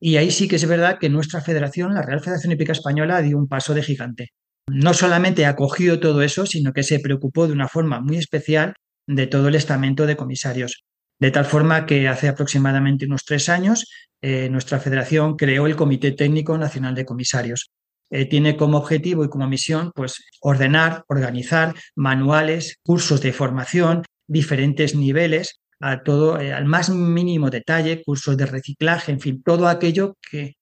[0.00, 3.38] Y ahí sí que es verdad que nuestra federación, la Real Federación Hípica Española, dio
[3.38, 4.30] un paso de gigante.
[4.68, 8.74] No solamente acogió todo eso, sino que se preocupó de una forma muy especial
[9.06, 10.84] de todo el estamento de comisarios.
[11.18, 13.88] De tal forma que hace aproximadamente unos tres años
[14.20, 17.70] eh, nuestra federación creó el Comité Técnico Nacional de Comisarios.
[18.10, 24.94] Eh, tiene como objetivo y como misión pues, ordenar, organizar manuales, cursos de formación, diferentes
[24.94, 30.16] niveles, a todo, eh, al más mínimo detalle, cursos de reciclaje, en fin, todo aquello
[30.30, 30.54] que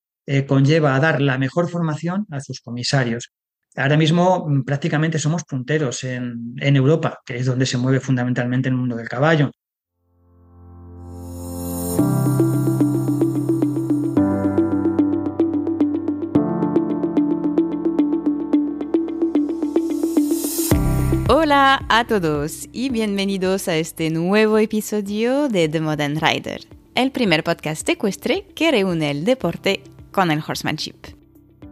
[0.46, 3.30] conlleva a dar la mejor formación a sus comisarios.
[3.76, 8.68] Ahora mismo mm, prácticamente somos punteros en, en Europa, que es donde se mueve fundamentalmente
[8.68, 9.50] el mundo del caballo.
[21.54, 27.44] Hola a todos y bienvenidos a este nuevo episodio de The Modern Rider, el primer
[27.44, 30.96] podcast ecuestre que reúne el deporte con el horsemanship.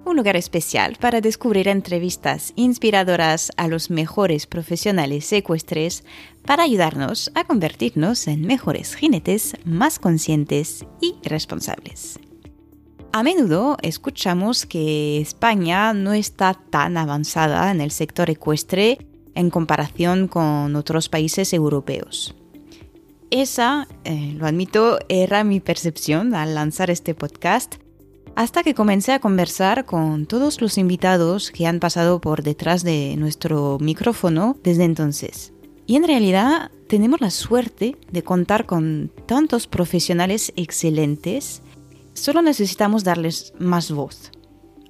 [0.05, 6.05] Un lugar especial para descubrir entrevistas inspiradoras a los mejores profesionales ecuestres
[6.47, 12.21] para ayudarnos a convertirnos en mejores jinetes más conscientes y responsables.
[13.13, 20.29] A menudo escuchamos que España no está tan avanzada en el sector ecuestre en comparación
[20.29, 22.35] con otros países europeos.
[23.31, 27.77] Esa, eh, lo admito, era mi percepción al lanzar este podcast,
[28.35, 33.15] hasta que comencé a conversar con todos los invitados que han pasado por detrás de
[33.17, 35.53] nuestro micrófono desde entonces.
[35.87, 41.63] Y en realidad tenemos la suerte de contar con tantos profesionales excelentes,
[42.15, 44.31] solo necesitamos darles más voz.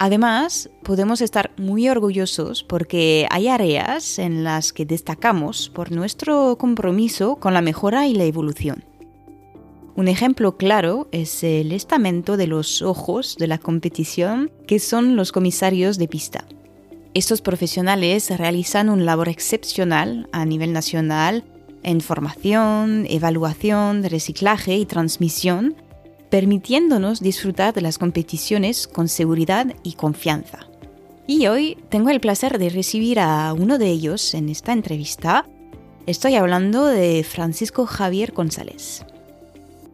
[0.05, 7.36] Además, podemos estar muy orgullosos porque hay áreas en las que destacamos por nuestro compromiso
[7.36, 8.83] con la mejora y la evolución.
[9.95, 15.30] Un ejemplo claro es el estamento de los ojos de la competición, que son los
[15.30, 16.47] comisarios de pista.
[17.14, 21.45] Estos profesionales realizan un labor excepcional a nivel nacional
[21.85, 25.77] en formación, evaluación, reciclaje y transmisión
[26.32, 30.60] permitiéndonos disfrutar de las competiciones con seguridad y confianza.
[31.26, 35.44] Y hoy tengo el placer de recibir a uno de ellos en esta entrevista.
[36.06, 39.04] Estoy hablando de Francisco Javier González.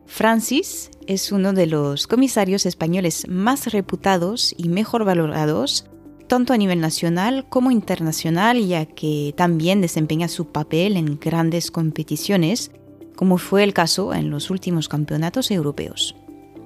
[0.06, 5.86] Francis es uno de los comisarios españoles más reputados y mejor valorados,
[6.28, 12.70] tanto a nivel nacional como internacional, ya que también desempeña su papel en grandes competiciones,
[13.16, 16.14] como fue el caso en los últimos campeonatos europeos.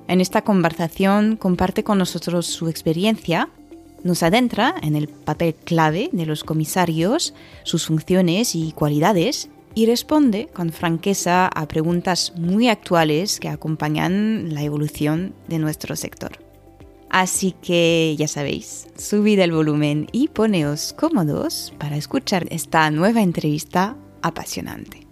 [0.08, 3.48] En esta conversación comparte con nosotros su experiencia,
[4.04, 10.48] nos adentra en el papel clave de los comisarios, sus funciones y cualidades, y responde
[10.52, 16.32] con franqueza a preguntas muy actuales que acompañan la evolución de nuestro sector.
[17.08, 23.96] Así que ya sabéis, subid el volumen y poneos cómodos para escuchar esta nueva entrevista
[24.22, 25.11] apasionante.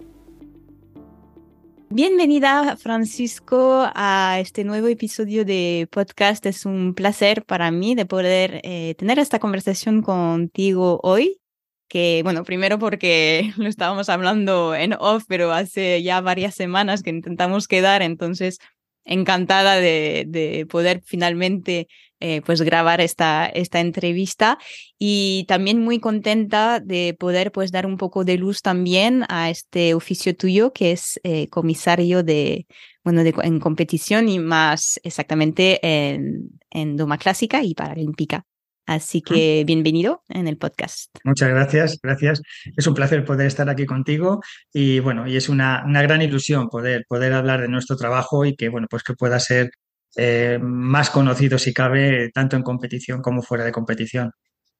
[1.92, 6.46] Bienvenida, Francisco, a este nuevo episodio de podcast.
[6.46, 11.40] Es un placer para mí de poder eh, tener esta conversación contigo hoy.
[11.88, 17.10] Que, bueno, primero porque lo estábamos hablando en off, pero hace ya varias semanas que
[17.10, 18.60] intentamos quedar, entonces
[19.04, 21.88] encantada de, de poder finalmente
[22.20, 24.58] eh, pues grabar esta, esta entrevista
[24.98, 29.94] y también muy contenta de poder pues dar un poco de luz también a este
[29.94, 32.66] oficio tuyo que es eh, comisario de,
[33.04, 38.44] bueno, de, en competición y más exactamente en, en Doma Clásica y Paralímpica.
[38.90, 39.28] Así ah.
[39.32, 41.16] que bienvenido en el podcast.
[41.22, 42.42] Muchas gracias, gracias.
[42.76, 44.40] Es un placer poder estar aquí contigo
[44.72, 48.56] y bueno, y es una, una gran ilusión poder, poder hablar de nuestro trabajo y
[48.56, 49.70] que bueno, pues que pueda ser
[50.16, 54.32] eh, más conocido si cabe, tanto en competición como fuera de competición.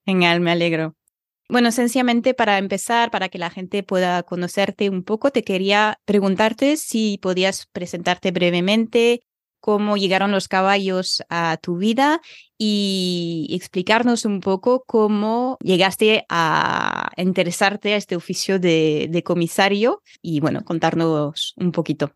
[0.05, 0.95] Genial, me alegro.
[1.49, 6.77] Bueno, sencillamente para empezar, para que la gente pueda conocerte un poco, te quería preguntarte
[6.77, 9.23] si podías presentarte brevemente
[9.61, 12.21] cómo llegaron los caballos a tu vida
[12.57, 20.41] y explicarnos un poco cómo llegaste a interesarte a este oficio de, de comisario y
[20.41, 22.13] bueno, contarnos un poquito.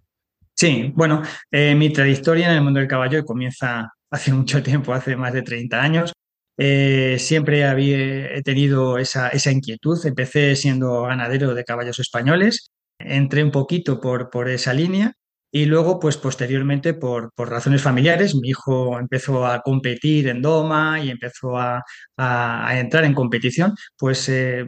[0.64, 1.20] Sí, bueno,
[1.50, 5.43] eh, mi trayectoria en el mundo del caballo comienza hace mucho tiempo, hace más de
[5.43, 6.14] 30 años.
[6.56, 9.99] Eh, siempre había, he tenido esa, inquietud.
[10.06, 15.12] Empecé siendo ganadero de caballos españoles, entré un poquito por, esa línea
[15.52, 21.10] y luego, pues posteriormente, por, razones familiares, mi hijo empezó a competir en Doma y
[21.10, 21.82] empezó a,
[22.17, 24.64] a, entrar en competición, pues eh,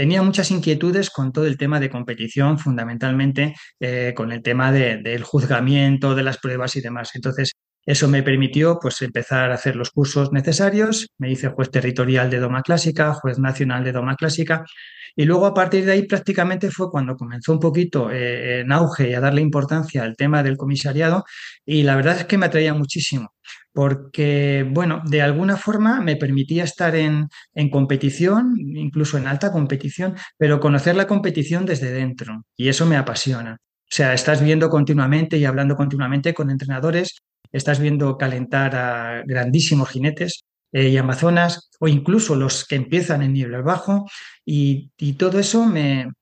[0.00, 5.24] tenía muchas inquietudes con todo el tema de competición, fundamentalmente eh, con el tema del
[5.24, 7.10] juzgamiento, de las pruebas y demás.
[7.14, 7.52] Entonces,
[7.84, 11.08] Eso me permitió pues, empezar a hacer los cursos necesarios.
[11.18, 14.64] Me hice juez territorial de Doma Clásica, juez nacional de Doma Clásica.
[15.16, 19.10] Y luego a partir de ahí prácticamente fue cuando comenzó un poquito eh, en auge
[19.10, 21.24] y a darle importancia al tema del comisariado.
[21.66, 23.34] Y la verdad es que me atraía muchísimo
[23.72, 30.14] porque, bueno, de alguna forma me permitía estar en, en, competición, incluso en alta competición,
[30.36, 32.44] pero conocer la competición desde dentro.
[32.56, 33.54] Y eso me apasiona.
[33.54, 37.22] O sea, estás viendo continuamente y hablando continuamente con entrenadores
[37.52, 43.32] estás viendo calentar a grandísimos jinetes eh, y amazonas, o incluso los que empiezan en
[43.32, 44.08] nivel bajo,
[44.44, 46.12] y, todo eso me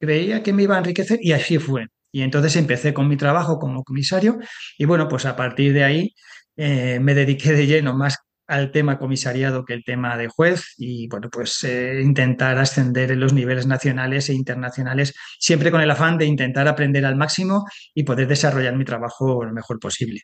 [0.00, 1.86] creía que me iba a enriquecer y así fue.
[2.12, 4.38] Y entonces empecé con mi trabajo como comisario
[4.78, 6.14] y bueno, pues a partir de ahí
[6.56, 11.08] eh, me dediqué de lleno más al tema comisariado que el tema de juez y
[11.08, 16.18] bueno, pues eh, intentar ascender en los niveles nacionales e internacionales, siempre con el afán
[16.18, 17.64] de intentar aprender al máximo
[17.94, 20.22] y poder desarrollar mi trabajo lo mejor posible.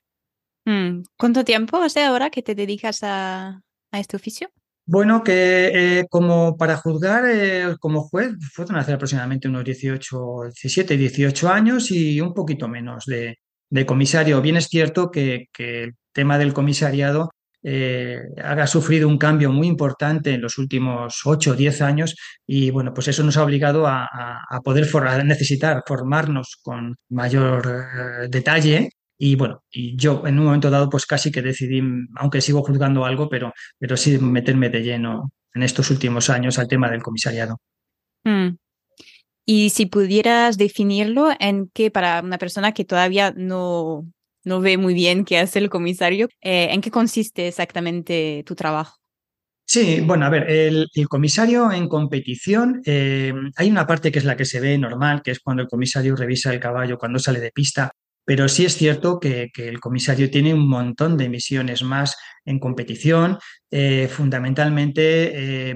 [0.68, 4.50] Mm, ¿Cuánto tiempo hace ahora que te dedicas a, este oficio?
[4.84, 5.70] Bueno, que
[6.00, 11.90] eh, como para juzgar eh, como juez, fueron hace aproximadamente unos 18, 17, 18 años
[11.90, 13.38] y un poquito menos de,
[13.86, 14.42] comisario.
[14.42, 17.30] Bien es cierto que, el tema del comisariado
[17.62, 22.70] eh, ha sufrido un cambio muy importante en los últimos 8 o 10 años y
[22.72, 24.08] bueno, pues eso nos ha obligado a,
[24.64, 30.90] poder a necesitar formarnos con mayor detalle y bueno, y yo en un momento dado
[30.90, 31.80] pues casi que decidí,
[32.16, 36.68] aunque sigo juzgando algo, pero, pero sí meterme de lleno en estos últimos años al
[36.68, 37.60] tema del comisariado.
[38.24, 38.56] Mm.
[39.44, 44.04] Y si pudieras definirlo, ¿en qué para una persona que todavía no,
[44.48, 48.96] no ve muy bien qué hace el comisario, eh, en qué consiste exactamente tu trabajo?
[49.64, 54.36] Sí, bueno, a ver, el, comisario en competición, eh, hay una parte que es la
[54.36, 57.52] que se ve normal, que es cuando el comisario revisa el caballo cuando sale de
[57.52, 57.92] pista
[58.24, 63.38] pero sí es cierto que, el comisario tiene un montón de misiones más en competición.
[63.70, 65.74] Eh, fundamentalmente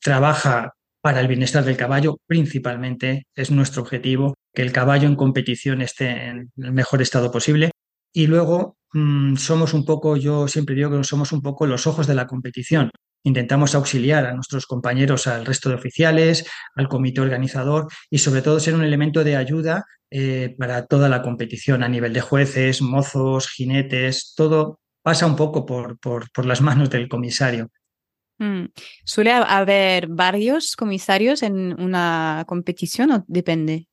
[0.00, 5.82] trabaja para el bienestar del caballo, principalmente es nuestro objetivo, que el caballo en competición
[5.82, 7.70] esté en el mejor estado posible.
[8.12, 12.06] Y luego mm, somos un poco, yo siempre digo que somos un poco los ojos
[12.06, 12.90] de la competición.
[13.22, 18.60] Intentamos auxiliar a nuestros compañeros, al resto de oficiales, al comité organizador y sobre todo
[18.60, 23.48] ser un elemento de ayuda eh, para toda la competición a nivel de jueces, mozos,
[23.48, 27.70] jinetes, todo pasa un poco por, por, las manos del comisario.
[28.38, 28.66] Mm.
[29.04, 33.89] ¿Suele haber varios comisarios en una competición o depende?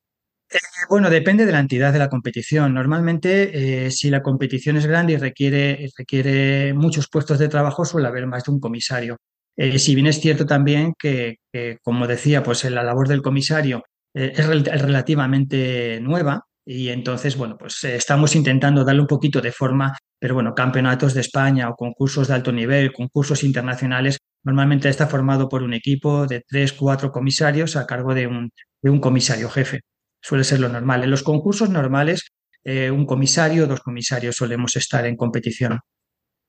[0.49, 0.57] Eh,
[0.89, 2.73] bueno, depende de la entidad de la competición.
[2.73, 8.07] Normalmente, eh, si la competición es grande y requiere, requiere muchos puestos de trabajo, suele
[8.07, 9.17] haber más de un comisario.
[9.57, 11.37] Eh, si bien es cierto también que,
[11.81, 13.83] como decía, pues la labor del comisario
[14.13, 14.47] es
[14.81, 20.53] relativamente nueva y entonces, bueno, pues estamos intentando darle un poquito de forma, pero bueno,
[20.55, 25.73] campeonatos de España o concursos de alto nivel, concursos internacionales, normalmente está formado por un
[25.73, 28.51] equipo de tres, cuatro comisarios a cargo de un,
[28.81, 29.81] de un comisario jefe
[30.21, 31.03] suele ser lo normal.
[31.03, 32.31] En los concursos normales,
[32.63, 35.79] eh, un comisario, dos comisarios solemos estar en competición.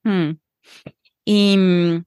[0.05, 0.33] Hmm.
[1.25, 2.05] Y mm,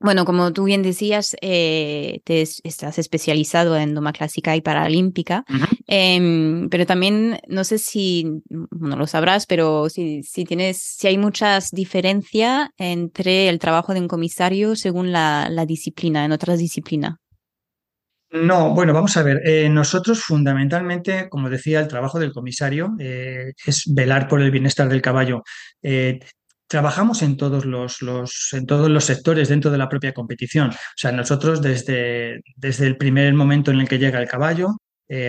[0.00, 5.44] bueno, como tú bien decías, eh, te estás especializado en doma clásica y paralímpica,
[5.88, 11.18] em, pero también no sé si, no lo sabrás, pero si, si tienes, si hay
[11.18, 17.16] muchas diferencias entre el trabajo de un comisario según la, la disciplina, en otras disciplinas.
[18.30, 19.40] No, bueno, vamos a ver.
[19.44, 24.88] Eh, nosotros fundamentalmente, como decía, el trabajo del comisario eh, es velar por el bienestar
[24.88, 25.42] del caballo.
[25.82, 26.20] Eh,
[26.66, 28.02] trabajamos en todos los,
[28.52, 30.68] en todos los sectores dentro de la propia competición.
[30.70, 34.76] O sea, nosotros desde, desde el primer momento en el que llega el caballo,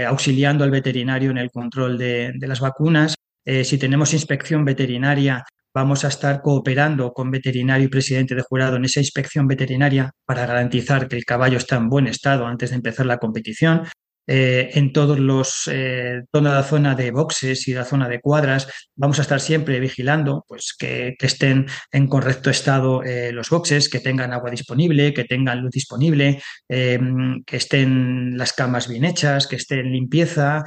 [0.07, 3.15] auxiliando al veterinario en el control de, de las vacunas,
[3.63, 5.45] si tenemos inspección veterinaria
[5.79, 10.45] Vamos a estar cooperando con veterinario y presidente de jurado en esa inspección veterinaria para
[10.45, 13.83] garantizar que el caballo está en buen estado antes de empezar la competición.
[14.31, 18.71] Eh, en todos los, eh, toda la zona de boxes y la zona de cuadras.
[18.95, 23.99] Vamos a estar siempre vigilando pues, que, estén en correcto estado eh, los boxes, que
[23.99, 29.55] tengan agua disponible, que tengan luz disponible, em, que estén las camas bien hechas, que
[29.55, 30.63] estén en limpieza,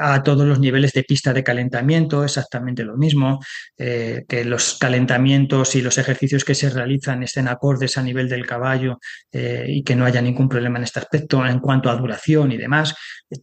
[0.00, 3.40] a todos los niveles de pista de calentamiento, exactamente lo mismo,
[3.76, 8.98] que los calentamientos y los ejercicios que se realizan estén acordes a nivel del caballo
[9.32, 12.94] y que no haya ningún problema en este aspecto en cuanto a duración y demás,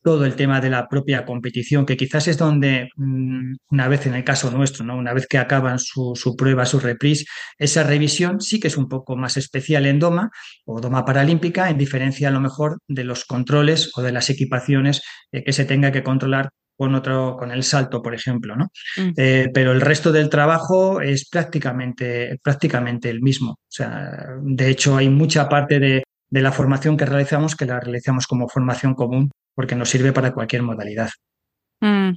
[0.04, 4.16] todo el tema de la propia competición, que quizás es donde, mm, una vez en
[4.16, 4.98] el caso nuestro, ¿no?
[4.98, 7.26] una vez que acaban su, prueba, su reprise,
[7.58, 10.30] esa revisión sí que es un poco más especial en Doma
[10.66, 15.02] o Doma Paralímpica, en diferencia a lo mejor de los controles o de las equipaciones
[15.32, 18.72] eh, que se tenga que controlar con otro, con el salto, por ejemplo, ¿no?
[18.98, 19.12] Mm.
[19.16, 23.52] Eh, pero el resto del trabajo es prácticamente, prácticamente el mismo.
[23.52, 24.10] O sea,
[24.42, 26.04] de hecho, hay mucha parte de,
[26.40, 30.64] la formación que realizamos que la realizamos como formación común porque nos sirve para cualquier
[30.64, 31.10] modalidad.
[31.82, 32.14] Mm.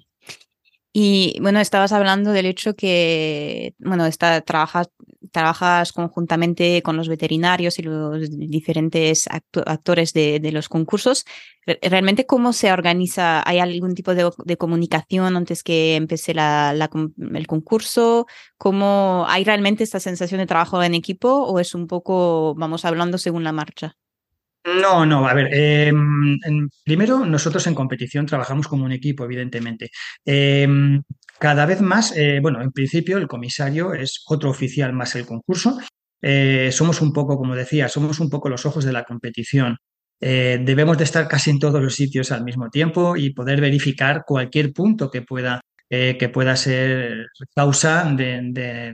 [0.97, 4.91] Y bueno, estabas hablando del hecho que, bueno, está, trabajas,
[5.33, 11.25] trabajas conjuntamente con los veterinarios y los diferentes actores de, los concursos.
[11.83, 13.43] ¿Realmente cómo se organiza?
[13.45, 18.29] ¿Hay algún tipo de, comunicación antes que empiece el concurso?
[18.57, 23.19] ¿Cómo hay realmente esta sensación de trabajo en equipo o es un poco, vamos hablando
[23.19, 23.97] según la marcha?
[24.67, 26.39] No, no, a ver, em,
[26.85, 29.91] primero nosotros en competición trabajamos como un equipo, evidentemente.
[30.25, 31.03] Em,
[31.39, 35.79] cada vez más, eh, bueno, en principio el comisario es otro oficial más el concurso.
[36.23, 39.77] Eh, somos un poco, como decía, somos un poco los ojos de la competición.
[40.21, 44.23] Eh, debemos de estar casi en todos los sitios al mismo tiempo y poder verificar
[44.27, 48.93] cualquier punto que pueda, que pueda ser causa de,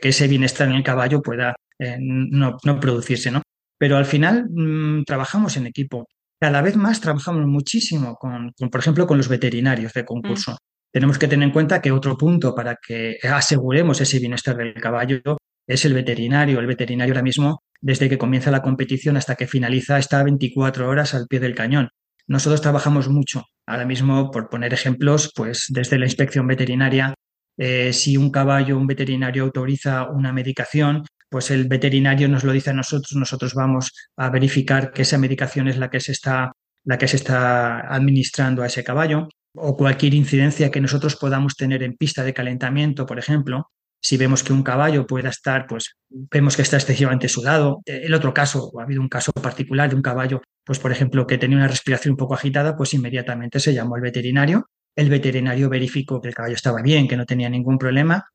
[0.00, 1.54] que ese bienestar en el caballo pueda
[1.98, 3.42] no, no producirse, ¿no?
[3.82, 6.06] Pero al final mm, trabajamos en equipo.
[6.38, 10.52] Cada vez más trabajamos muchísimo con, por ejemplo, con los veterinarios de concurso.
[10.52, 10.56] Mm.
[10.92, 15.36] Tenemos que tener en cuenta que otro punto para que aseguremos ese bienestar del caballo
[15.66, 16.60] es el veterinario.
[16.60, 21.14] El veterinario ahora mismo, desde que comienza la competición hasta que finaliza, está 24 horas
[21.14, 21.88] al pie del cañón.
[22.28, 23.46] Nosotros trabajamos mucho.
[23.66, 27.14] Ahora mismo, por poner ejemplos, pues desde la inspección veterinaria,
[27.56, 32.70] eh, si un caballo, un veterinario autoriza una medicación, pues el veterinario nos lo dice
[32.70, 36.52] a nosotros, nosotros vamos a verificar que esa medicación es la que se está,
[36.84, 41.82] la que se está administrando a ese caballo, o cualquier incidencia que nosotros podamos tener
[41.82, 43.70] en pista de calentamiento, por ejemplo,
[44.02, 47.80] si vemos que un caballo pueda estar, pues vemos que está excesivamente sudado.
[47.86, 51.38] El otro caso, ha habido un caso particular de un caballo, pues por ejemplo, que
[51.38, 54.68] tenía una respiración un poco agitada, pues inmediatamente se llamó al veterinario.
[54.94, 58.26] El veterinario verificó que el caballo estaba bien, que no tenía ningún problema.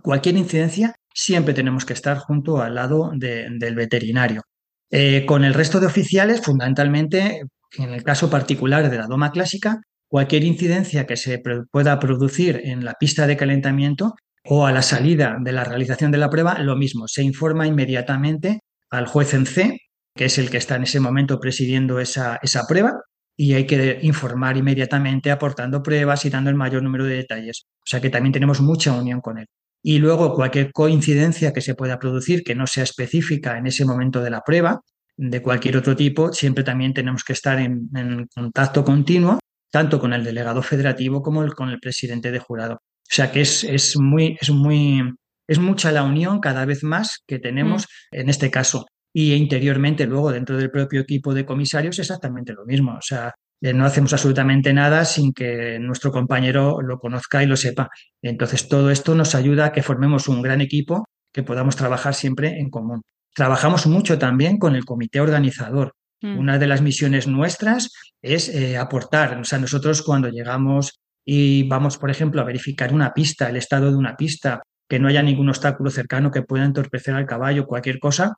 [0.00, 4.42] Cualquier incidencia siempre tenemos que estar junto al lado del veterinario.
[4.90, 7.42] Eh, con el resto de oficiales, fundamentalmente,
[7.78, 11.40] en el caso particular de la doma clásica, cualquier incidencia que se
[11.70, 14.14] pueda producir en la pista de calentamiento
[14.44, 18.60] o a la salida de la realización de la prueba, lo mismo, se informa inmediatamente
[18.90, 19.78] al juez en C,
[20.16, 22.94] que es el que está en ese momento presidiendo esa, esa prueba,
[23.36, 27.66] y hay que informar inmediatamente aportando pruebas y dando el mayor número de detalles.
[27.78, 29.46] O sea que también tenemos mucha unión con él.
[29.82, 34.22] Y luego cualquier coincidencia que se pueda producir que no sea específica en ese momento
[34.22, 34.80] de la prueba,
[35.16, 37.88] de cualquier otro tipo, siempre también tenemos que estar en,
[38.34, 39.38] contacto continuo,
[39.70, 42.74] tanto con el delegado federativo como con el presidente de jurado.
[42.74, 45.02] O sea que es, es, muy, es, muy,
[45.46, 48.16] es mucha la unión cada vez más que tenemos mm.
[48.16, 48.86] en este caso.
[49.12, 52.94] Y interiormente, luego, dentro del propio equipo de comisarios, exactamente lo mismo.
[52.94, 57.56] O sea, eh, no hacemos absolutamente nada sin que nuestro compañero lo conozca y lo
[57.56, 57.90] sepa.
[58.22, 62.58] Entonces, todo esto nos ayuda a que formemos un gran equipo que podamos trabajar siempre
[62.58, 63.02] en común.
[63.34, 65.94] Trabajamos mucho también con el comité organizador.
[66.22, 66.38] Mm.
[66.38, 69.38] Una de las misiones nuestras es eh, aportar.
[69.38, 73.90] O sea, nosotros cuando llegamos y vamos, por ejemplo, a verificar una pista, el estado
[73.90, 78.00] de una pista, que no haya ningún obstáculo cercano que pueda entorpecer al caballo, cualquier
[78.00, 78.34] cosa,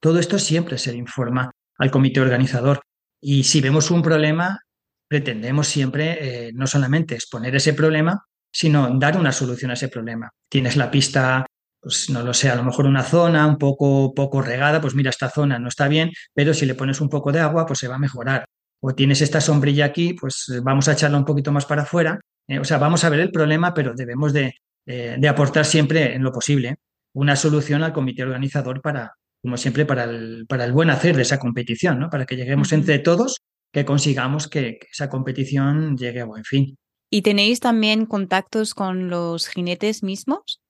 [0.00, 2.82] todo esto siempre se le informa al comité organizador.
[3.24, 4.58] Y si vemos un problema,
[5.08, 10.30] pretendemos siempre eh, no solamente exponer ese problema, sino dar una solución a ese problema.
[10.48, 11.46] Tienes la pista,
[11.80, 15.10] pues no lo sé, a lo mejor una zona un poco, poco regada, pues mira,
[15.10, 17.88] esta zona no está bien, pero si le pones un poco de agua, pues se
[17.88, 18.44] va a mejorar.
[18.80, 22.18] O tienes esta sombrilla aquí, pues vamos a echarla un poquito más para afuera.
[22.48, 26.24] Eh, o sea, vamos a ver el problema, pero debemos de, de aportar siempre en
[26.24, 26.76] lo posible
[27.14, 29.12] una solución al comité organizador para,
[29.42, 32.10] como siempre, para el, para el buen hacer de esa competición, ¿no?
[32.10, 36.76] Para que lleguemos entre todos, que consigamos que, esa competición llegue a buen fin.
[37.10, 40.60] ¿Y tenéis también contactos con los jinetes mismos?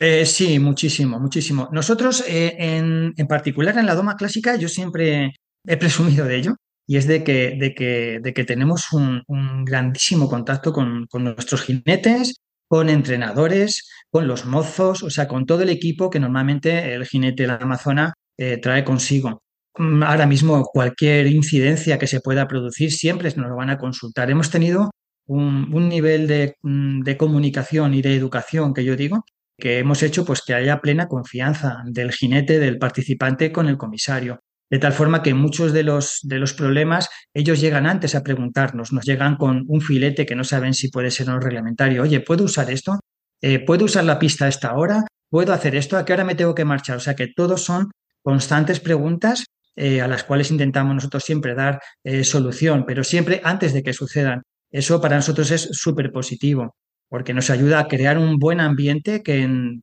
[0.00, 1.68] Eh, sí, muchísimo, muchísimo.
[1.70, 5.34] Nosotros, eh, en, en, particular en la Doma Clásica, yo siempre
[5.66, 9.64] he presumido de ello, y es de que, de que, de que tenemos un, un
[9.64, 15.62] grandísimo contacto con, con, nuestros jinetes, con entrenadores, con los mozos, o sea, con todo
[15.62, 19.42] el equipo que normalmente el jinete de la Amazona eh, trae consigo.
[19.76, 24.30] Mm, ahora mismo cualquier incidencia que se pueda producir siempre nos lo van a consultar.
[24.30, 24.92] Hemos tenido
[25.26, 29.24] un, nivel mm, de, comunicación y de educación que yo digo
[29.58, 34.38] que hemos hecho pues que haya plena confianza del jinete, del participante con el comisario.
[34.70, 38.92] De tal forma que muchos de los, de los problemas ellos llegan antes a preguntarnos,
[38.92, 42.02] nos llegan con un filete que no saben si puede ser un reglamentario.
[42.04, 43.00] Oye, ¿puedo usar esto?
[43.46, 45.04] Eh, ¿Puedo usar la pista a esta hora?
[45.28, 45.98] ¿Puedo hacer esto?
[45.98, 46.96] ¿A qué hora me tengo que marchar?
[46.96, 47.90] O sea que todos son
[48.22, 49.44] constantes preguntas
[49.76, 53.92] eh, a las cuales intentamos nosotros siempre dar eh, solución, pero siempre antes de que
[53.92, 54.40] sucedan.
[54.70, 56.74] Eso para nosotros es súper positivo,
[57.10, 59.82] porque nos ayuda a crear un buen ambiente que en,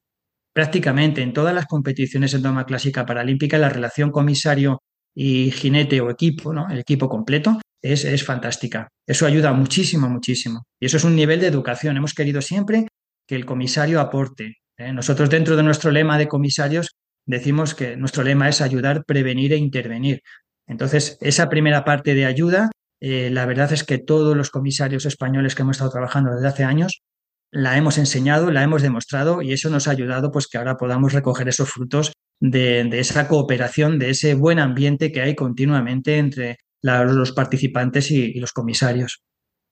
[0.53, 4.81] prácticamente en todas las competiciones en doma clásica paralímpica la relación comisario
[5.13, 6.67] y jinete o equipo, ¿no?
[6.67, 8.87] el equipo completo, es, es fantástica.
[9.05, 10.63] Eso ayuda muchísimo, muchísimo.
[10.79, 11.95] Y eso es un nivel de educación.
[11.95, 12.87] Hemos querido siempre
[13.31, 14.57] que el comisario aporte.
[14.77, 14.91] ¿eh?
[14.91, 19.55] Nosotros dentro de nuestro lema de comisarios decimos que nuestro lema es ayudar, prevenir e
[19.55, 20.21] intervenir.
[20.67, 25.55] Entonces, esa primera parte de ayuda, eh, la verdad es que todos los comisarios españoles
[25.55, 27.03] que hemos estado trabajando desde hace años,
[27.51, 31.13] la hemos enseñado, la hemos demostrado y eso nos ha ayudado pues que ahora podamos
[31.13, 32.11] recoger esos frutos
[32.41, 38.51] de, esa cooperación, de ese buen ambiente que hay continuamente entre los participantes y, los
[38.51, 39.21] comisarios.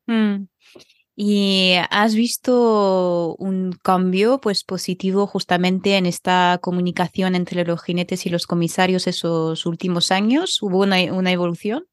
[0.07, 0.45] Mm.
[1.21, 8.29] ¿Y has visto un cambio pues positivo justamente en esta comunicación entre los jinetes y
[8.29, 10.61] los comisarios esos últimos años?
[10.61, 11.83] ¿Hubo una, evolución?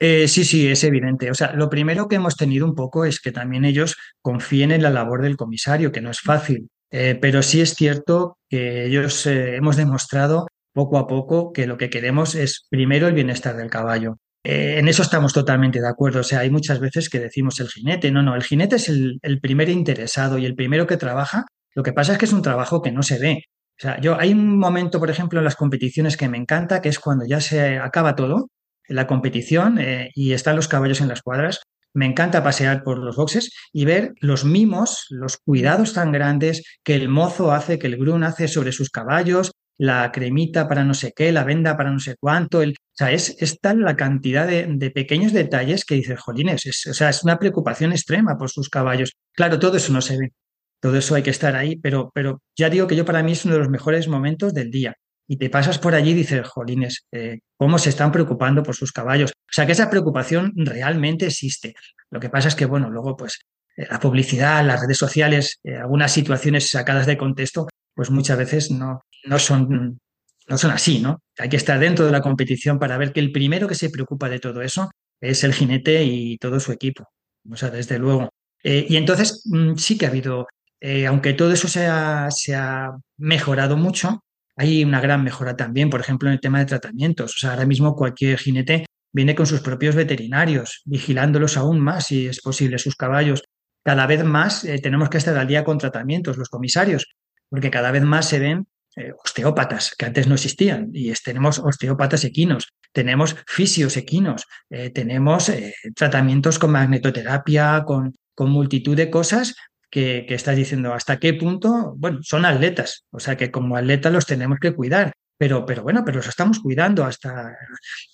[0.00, 1.30] Eh, sí, sí, es evidente.
[1.30, 4.82] O sea, lo primero que hemos tenido un poco es que también ellos confíen en
[4.82, 6.68] la labor del comisario, que no es fácil.
[6.90, 11.76] Eh, pero sí es cierto que ellos eh, hemos demostrado poco a poco que lo
[11.76, 14.18] que queremos es primero el bienestar del caballo.
[14.44, 16.20] Eh, en eso estamos totalmente de acuerdo.
[16.20, 18.10] O sea, hay muchas veces que decimos el jinete.
[18.10, 21.44] No, no, el jinete es el, primer interesado y el primero que trabaja.
[21.74, 23.44] Lo que pasa es que es un trabajo que no se ve.
[23.78, 26.88] O sea, yo hay un momento, por ejemplo, en las competiciones que me encanta, que
[26.88, 28.48] es cuando ya se acaba todo,
[28.88, 31.60] la competición eh, y están los caballos en las cuadras.
[31.94, 36.94] Me encanta pasear por los boxes y ver los mimos, los cuidados tan grandes que
[36.94, 41.12] el mozo hace, que el grun hace sobre sus caballos, la cremita para no sé
[41.14, 42.62] qué, la venda para no sé cuánto.
[42.62, 46.94] El, o sea, es, tal la cantidad de, pequeños detalles que dices, jolines, es, o
[46.94, 49.12] sea, es una preocupación extrema por sus caballos.
[49.32, 50.32] Claro, todo eso no se ve,
[50.78, 53.44] todo eso hay que estar ahí, pero, pero ya digo que yo para mí es
[53.44, 54.94] uno de los mejores momentos del día.
[55.26, 58.92] Y te pasas por allí y dices, jolines, eh, ¿cómo se están preocupando por sus
[58.92, 59.30] caballos?
[59.30, 61.74] O sea, que esa preocupación realmente existe.
[62.10, 63.38] Lo que pasa es que, bueno, luego, pues,
[63.76, 68.70] eh, la publicidad, las redes sociales, eh, algunas situaciones sacadas de contexto, pues muchas veces
[68.70, 70.00] no, no son,
[70.48, 71.22] no son así, ¿no?
[71.38, 74.28] Hay que estar dentro de la competición para ver que el primero que se preocupa
[74.28, 77.08] de todo eso es el jinete y todo su equipo.
[77.50, 78.28] O sea, desde luego.
[78.62, 80.46] Eh, y entonces mm, sí que ha habido,
[80.80, 84.24] eh, aunque todo eso se ha, se ha, mejorado mucho,
[84.56, 87.34] hay una gran mejora también, por ejemplo, en el tema de tratamientos.
[87.36, 92.26] O sea, ahora mismo cualquier jinete viene con sus propios veterinarios, vigilándolos aún más, si
[92.26, 93.42] es posible, sus caballos.
[93.84, 97.06] Cada vez más eh, tenemos que estar al día con tratamientos, los comisarios,
[97.48, 102.24] porque cada vez más se ven eh, osteópatas, que antes no existían, y tenemos osteópatas
[102.24, 109.54] equinos, tenemos fisios equinos, eh, tenemos eh, tratamientos con magnetoterapia, con, con multitud de cosas
[109.90, 114.12] que, que, estás diciendo hasta qué punto, bueno, son atletas, o sea que como atletas
[114.12, 117.56] los tenemos que cuidar, pero, pero bueno, pero los estamos cuidando hasta,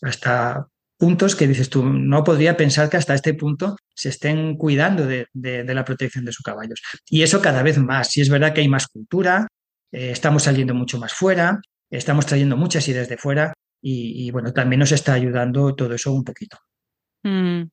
[0.03, 0.65] hasta
[0.97, 5.27] puntos que dices tú, no podría pensar que hasta este punto se estén cuidando de,
[5.33, 6.81] de, de la protección de sus caballos.
[7.09, 9.49] Y eso cada vez más, si es verdad que hay más cultura,
[9.93, 14.81] eh, estamos saliendo mucho más fuera, estamos trayendo muchas ideas de fuera y, bueno, también
[14.81, 16.59] nos está ayudando todo eso un poquito.
[17.23, 17.69] Mm.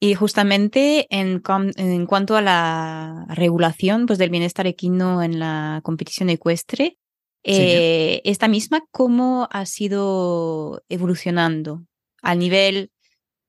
[0.00, 1.42] Y justamente en,
[1.76, 6.96] en, cuanto a la regulación pues, del bienestar equino en la competición ecuestre,
[7.44, 11.84] eh, esta misma, ¿cómo ha sido evolucionando
[12.22, 12.90] a nivel,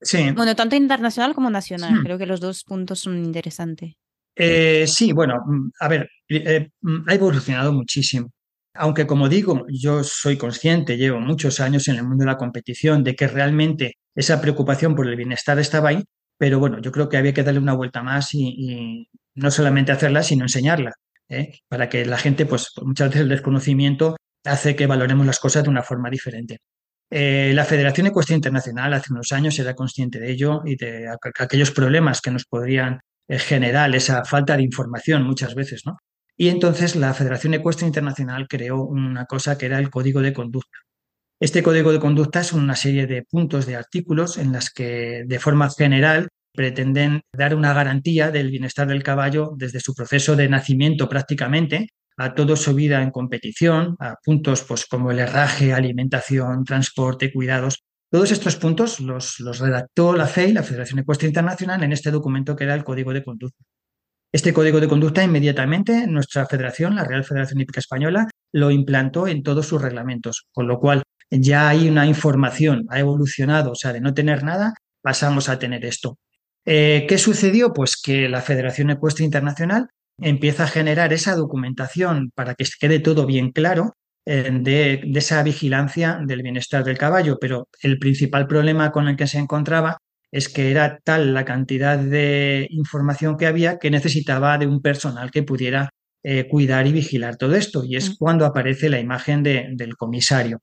[0.01, 0.31] sí.
[0.31, 2.01] bueno, tanto internacional como nacional?
[2.03, 3.95] Creo que los dos puntos son interesantes.
[4.35, 8.31] Eh, sí, bueno, mm, a ver, eh, mm, ha evolucionado muchísimo.
[8.75, 13.03] Aunque, como digo, yo soy consciente, llevo muchos años en el mundo de la competición,
[13.03, 16.03] de que realmente esa preocupación por el bienestar estaba ahí,
[16.37, 20.23] pero bueno, yo creo que había que darle una vuelta más y, no solamente hacerla,
[20.23, 20.93] sino enseñarla,
[21.29, 21.59] ¿eh?
[21.67, 24.15] para que la gente, pues muchas veces el desconocimiento
[24.45, 26.59] hace que valoremos las cosas de una forma diferente.
[27.09, 31.07] la Federación Ecuestre Internacional hace unos años era consciente de ello y de
[31.39, 35.97] aquellos problemas que nos podrían general, esa falta de información muchas veces, ¿no?
[36.35, 40.79] Y entonces la Federación Ecuestre Internacional creó una cosa que era el Código de Conducta.
[41.39, 45.39] Este Código de Conducta es una serie de puntos, de artículos en las que de
[45.39, 51.09] forma general pretenden dar una garantía del bienestar del caballo desde su proceso de nacimiento
[51.09, 57.33] prácticamente a toda su vida en competición, a puntos pues, como el herraje, alimentación, transporte,
[57.33, 57.83] cuidados,
[58.13, 62.65] todos estos puntos los, redactó la FEI, la Federación Ecuestre Internacional, en este documento que
[62.65, 63.65] era el Código de Conducta.
[64.31, 69.41] Este Código de Conducta inmediatamente nuestra federación, la Real Federación Hípica Española, lo implantó en
[69.41, 74.01] todos sus reglamentos, con lo cual ya hay una información, ha evolucionado, o sea, de
[74.01, 76.19] no tener nada, pasamos a tener esto.
[76.65, 77.73] Eh, ¿Qué sucedió?
[77.73, 83.25] Pues que la Federación Ecuestre Internacional empieza a generar esa documentación para que quede todo
[83.25, 89.15] bien claro de, esa vigilancia del bienestar del caballo, pero el principal problema con el
[89.15, 89.97] que se encontraba
[90.31, 95.29] es que era tal la cantidad de información que había que necesitaba de un personal
[95.29, 95.89] que pudiera
[96.23, 97.83] eh, cuidar y vigilar todo esto.
[97.83, 98.13] Y es mm.
[98.17, 100.61] cuando aparece la imagen del comisario.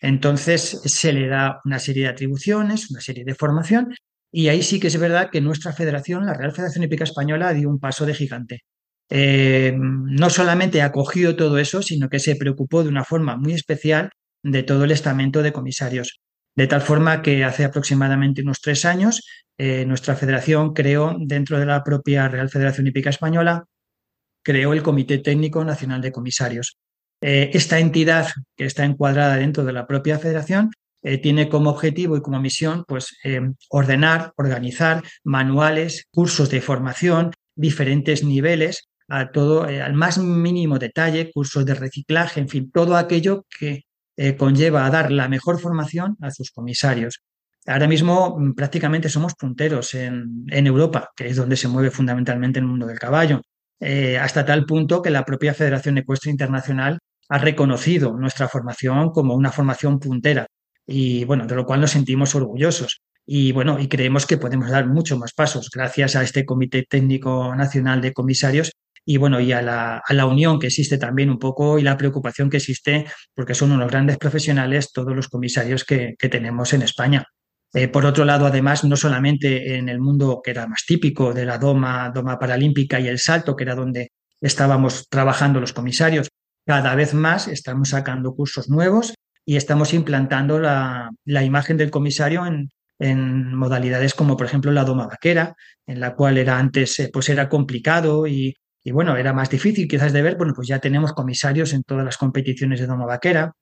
[0.00, 3.94] Entonces se le da una serie de atribuciones, una serie de formación,
[4.30, 7.68] y ahí sí que es verdad que nuestra federación, la Real Federación Hípica Española, dio
[7.68, 8.60] un paso de gigante.
[9.10, 14.10] Eh, no solamente acogió todo eso, sino que se preocupó de una forma muy especial
[14.42, 16.20] de todo el estamento de comisarios.
[16.54, 19.22] De tal forma que hace aproximadamente unos tres años
[19.56, 23.64] eh, nuestra federación creó, dentro de la propia Real Federación Hípica Española,
[24.42, 26.78] creó el Comité Técnico Nacional de Comisarios.
[27.20, 30.70] Eh, esta entidad que está encuadrada dentro de la propia federación
[31.22, 33.16] tiene como objetivo y como misión pues,
[33.70, 41.64] ordenar, organizar manuales, cursos de formación, diferentes niveles, a todo, al más mínimo detalle, cursos
[41.64, 43.84] de reciclaje, en fin, todo aquello que
[44.16, 47.22] eh, conlleva a dar la mejor formación a sus comisarios.
[47.66, 52.66] Ahora mismo mm, prácticamente somos punteros en, Europa, que es donde se mueve fundamentalmente el
[52.66, 53.42] mundo del caballo,
[53.80, 59.34] eh, hasta tal punto que la propia Federación Ecuestre Internacional ha reconocido nuestra formación como
[59.34, 60.46] una formación puntera
[60.86, 63.02] y bueno, de lo cual nos sentimos orgullosos.
[63.26, 67.54] Y bueno, y creemos que podemos dar muchos más pasos gracias a este Comité Técnico
[67.54, 68.72] Nacional de Comisarios
[69.10, 71.96] y bueno, y a la, a la, unión que existe también un poco y la
[71.96, 76.82] preocupación que existe, porque son unos grandes profesionales todos los comisarios que, que tenemos en
[76.82, 77.24] España.
[77.72, 81.46] Eh, por otro lado, además, no solamente en el mundo que era más típico de
[81.46, 86.28] la doma, doma paralímpica y el salto, que era donde estábamos trabajando los comisarios,
[86.66, 89.14] cada vez más estamos sacando cursos nuevos
[89.46, 92.68] y estamos implantando la, la imagen del comisario en,
[92.98, 95.54] en modalidades como por ejemplo la doma vaquera,
[95.86, 98.54] en la cual era antes eh, pues era complicado y,
[98.88, 102.06] y bueno, era más difícil quizás de ver, bueno, pues ya tenemos comisarios en todas
[102.06, 103.52] las competiciones de doma vaquera,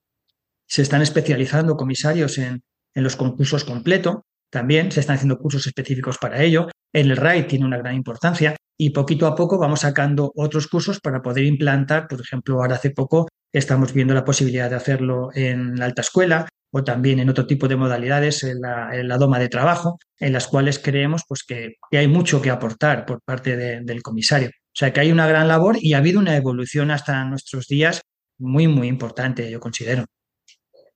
[0.65, 2.63] se están especializando comisarios en,
[2.95, 7.65] en los concursos completo, también se están haciendo cursos específicos para ello, el RAID tiene
[7.65, 12.21] una gran importancia y poquito a poco vamos sacando otros cursos para poder implantar, por
[12.21, 16.85] ejemplo, ahora hace poco estamos viendo la posibilidad de hacerlo en la alta escuela o
[16.85, 21.23] también en otro tipo de modalidades, en la, doma de trabajo, en las cuales creemos
[21.27, 24.51] pues, que, hay mucho que aportar por parte del comisario.
[24.77, 28.03] O sea que hay una gran labor y ha habido una evolución hasta nuestros días
[28.37, 30.05] muy, muy importante, yo considero.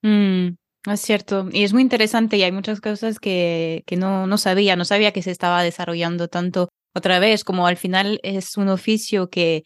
[0.04, 0.50] Mm,
[0.86, 4.76] es cierto, y es muy interesante y hay muchas cosas que, que no, no sabía,
[4.76, 9.32] no sabía que se estaba desarrollando tanto otra vez, como al final es un oficio
[9.32, 9.64] que,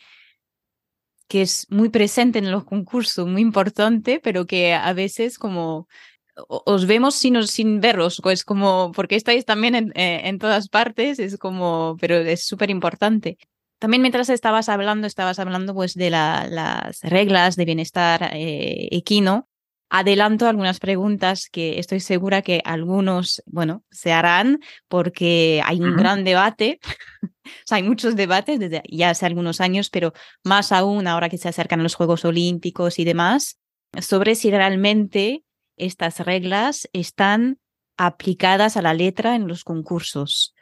[1.28, 5.90] que es muy presente en los concursos, muy importante, pero que a veces como
[6.38, 11.20] os vemos sin, sin veros, pues como, porque estáis también en, eh, en todas partes,
[11.20, 13.38] es como, pero es súper importante.
[13.80, 19.50] También mientras estabas hablando, estabas hablando pues de las reglas de bienestar eh, equino.
[19.90, 26.24] Adelanto algunas preguntas que estoy segura que algunos, bueno, se harán porque hay un gran
[26.24, 26.80] debate.
[27.24, 27.30] o
[27.66, 31.50] sea, hay muchos debates desde ya hace algunos años, pero más aún ahora que se
[31.50, 33.60] acercan los Juegos Olímpicos y demás,
[34.02, 35.44] sobre si realmente
[35.78, 37.60] estas reglas están
[37.98, 40.55] aplicadas a la letra en los concursos.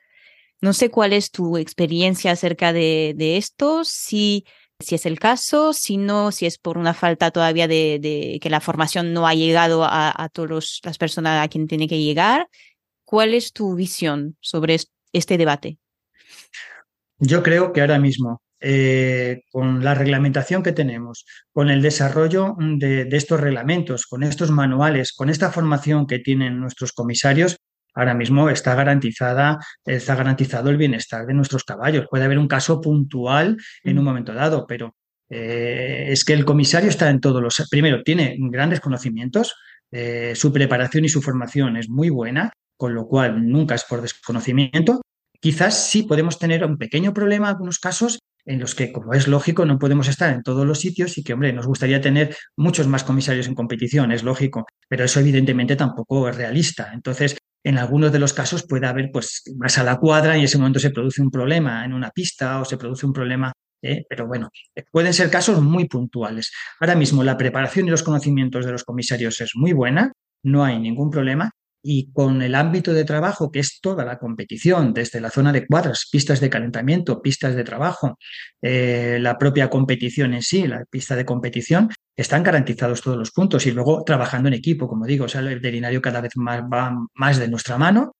[0.63, 4.45] No sé cuál es tu experiencia acerca de, esto, si,
[4.79, 8.61] si es el caso, si no, si es por una falta todavía de, que la
[8.61, 12.47] formación no ha llegado a, a todas las personas a quien tiene que llegar.
[13.03, 14.77] ¿Cuál es tu visión sobre
[15.11, 15.79] este debate?
[17.17, 23.05] Yo creo que ahora mismo, eh, con la reglamentación que tenemos, con el desarrollo de,
[23.11, 27.57] estos reglamentos, con estos manuales, con esta formación que tienen nuestros comisarios,
[27.93, 32.07] ahora mismo está garantizada, está garantizado el bienestar de nuestros caballos.
[32.09, 34.95] Puede haber un caso puntual en un momento dado, pero
[35.29, 37.67] eh, es que el comisario está en todos los.
[37.69, 39.55] Primero, tiene grandes conocimientos,
[39.91, 44.01] eh, su preparación y su formación es muy buena, con lo cual nunca es por
[44.01, 45.01] desconocimiento.
[45.39, 49.27] Quizás sí podemos tener un pequeño problema en algunos casos en los que, como es
[49.27, 52.87] lógico, no podemos estar en todos los sitios y que, hombre, nos gustaría tener muchos
[52.87, 56.91] más comisarios en competición, es lógico, pero eso evidentemente tampoco es realista.
[56.93, 60.45] Entonces, en algunos de los casos puede haber pues más a la cuadra y en
[60.45, 64.05] ese momento se produce un problema en una pista o se produce un problema, ¿eh?
[64.09, 64.49] pero bueno,
[64.91, 66.51] pueden ser casos muy puntuales.
[66.79, 70.11] Ahora mismo la preparación y los conocimientos de los comisarios es muy buena,
[70.43, 71.51] no hay ningún problema
[71.85, 75.67] y con el ámbito de trabajo que es toda la competición, desde la zona de
[75.67, 78.17] cuadras, pistas de calentamiento, pistas de trabajo,
[78.61, 83.65] eh, la propia competición en sí, la pista de competición, están garantizados todos los puntos
[83.65, 86.95] y luego trabajando en equipo, como digo, o sea, el veterinario cada vez más va
[87.15, 88.15] más de nuestra mano,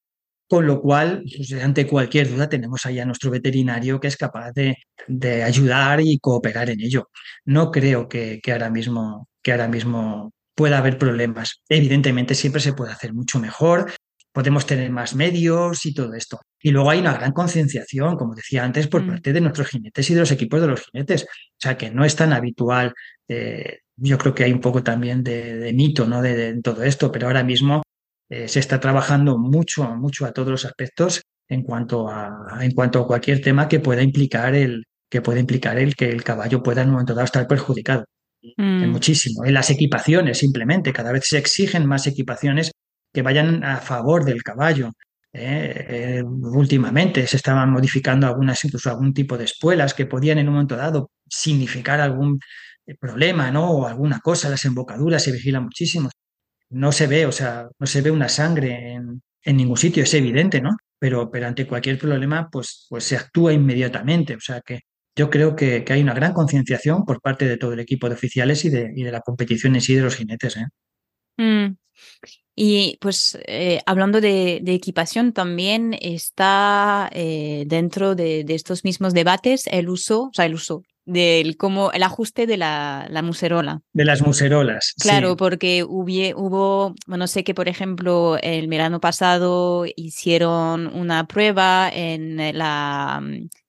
[0.48, 4.52] con lo cual, pues, ante cualquier duda, tenemos ahí a nuestro veterinario que es capaz
[4.52, 4.78] de,
[5.08, 7.10] de ayudar y cooperar en ello.
[7.46, 11.62] No creo que, que, ahora mismo, que ahora mismo pueda haber problemas.
[11.70, 13.92] Evidentemente, siempre se puede hacer mucho mejor
[14.34, 16.42] podemos tener más medios y todo esto.
[16.60, 19.08] Y luego hay una gran concienciación, como decía antes, por mm.
[19.08, 21.24] parte de nuestros jinetes y de los equipos de los jinetes.
[21.24, 22.94] O sea, que no es tan habitual.
[23.28, 26.22] Eh, yo creo que hay un poco también de, mito ¿no?
[26.22, 27.84] De, todo esto, pero ahora mismo
[28.30, 33.00] eh, se está trabajando mucho, mucho a todos los aspectos en cuanto a, en cuanto
[33.02, 36.88] a cualquier tema que pueda implicar el que implicar el que el caballo pueda en
[36.88, 38.06] un momento dado estar perjudicado.
[38.58, 38.88] Mm.
[38.88, 39.46] muchísimo.
[39.46, 42.72] En las equipaciones, simplemente, cada vez se exigen más equipaciones
[43.14, 44.90] que vayan a favor del caballo.
[45.32, 46.20] ¿eh?
[46.20, 50.56] Eh, últimamente se estaban modificando algunas, incluso algún tipo de espuelas que podían en un
[50.56, 52.40] momento dado significar algún
[53.00, 53.72] problema, ¿no?
[53.72, 56.10] O alguna cosa, las embocaduras se vigilan muchísimo.
[56.70, 59.22] No se ve, o sea, no se ve una sangre en,
[59.58, 60.72] ningún sitio, es evidente, ¿no?
[61.00, 64.36] Pero, pero ante cualquier problema, pues, pues se actúa inmediatamente.
[64.36, 64.82] O sea que
[65.16, 68.66] yo creo que, hay una gran concienciación por parte de todo el equipo de oficiales
[68.66, 70.58] y de, y de la competición en sí de los jinetes.
[70.58, 70.66] ¿eh?
[71.38, 71.78] Mm.
[72.56, 79.90] Y pues eh, hablando de, equipación, también está eh, dentro de, estos mismos debates el
[79.90, 83.82] uso, o sea, el uso del como el ajuste de la, la muserola.
[83.92, 84.94] De las muserolas.
[85.00, 86.04] Claro, porque hubo,
[86.36, 93.22] hubo, bueno, sé que por ejemplo el verano pasado hicieron una prueba en la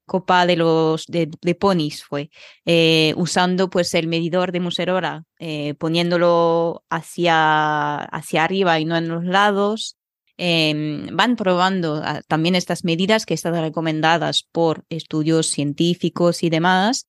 [0.07, 2.31] Copa de los de, ponis fue,
[2.67, 9.09] eh, usando pues el medidor de Muserora, eh, poniéndolo hacia, hacia arriba y no en
[9.09, 9.97] los lados.
[10.37, 17.07] Em, van probando ah, también estas medidas que están recomendadas por estudios científicos y demás,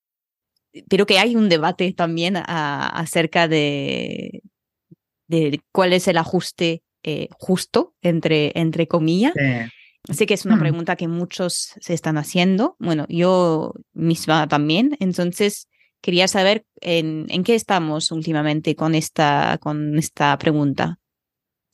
[0.90, 4.42] pero que hay un debate también acerca de,
[5.28, 9.34] de cuál es el ajuste eh, justo, entre, entre comillas.
[10.12, 10.60] Sé que es una mm.
[10.60, 12.76] pregunta que muchos se están haciendo.
[12.80, 14.98] Bueno, yo misma también.
[15.00, 15.68] Entonces,
[16.02, 21.00] quería saber en, qué estamos últimamente con esta, con esta pregunta.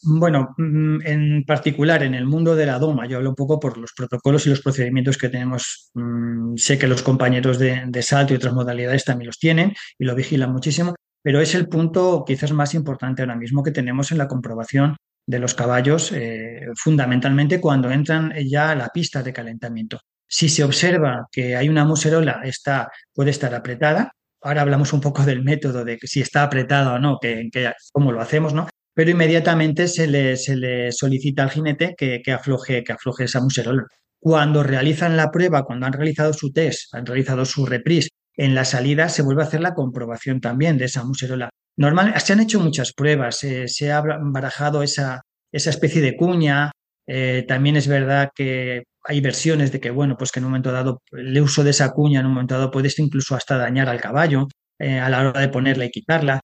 [0.03, 3.77] Bueno, mm, en particular en el mundo de la doma, yo hablo un poco por
[3.77, 5.91] los protocolos y los procedimientos que tenemos.
[5.93, 10.15] Mm, sé que los compañeros de, salto y otras modalidades también los tienen y lo
[10.15, 14.27] vigilan muchísimo, pero es el punto quizás más importante ahora mismo que tenemos en la
[14.27, 14.95] comprobación
[15.27, 19.99] de los caballos, eh, fundamentalmente cuando entran ya a la pista de calentamiento.
[20.27, 24.11] Si se observa que hay una muserola, está, puede estar apretada.
[24.41, 27.49] Ahora hablamos un poco del método de si está apretada o no, que,
[27.91, 28.67] cómo lo hacemos, ¿no?
[28.93, 33.41] Pero inmediatamente se le, se le solicita al jinete que, que, afloje, que afloje esa
[33.41, 33.85] muserola.
[34.19, 38.65] Cuando realizan la prueba, cuando han realizado su test, han realizado su reprise, en la
[38.65, 41.49] salida se vuelve a hacer la comprobación también de esa muserola.
[41.77, 46.71] Normal, se han hecho muchas pruebas, eh, se ha barajado esa, esa especie de cuña.
[47.07, 50.71] Eh, también es verdad que hay versiones de que, bueno, pues que en un momento
[50.71, 53.99] dado el uso de esa cuña en un momento dado puede incluso hasta dañar al
[53.99, 54.47] caballo
[54.79, 56.39] eh, a la hora de ponerla y quitarla.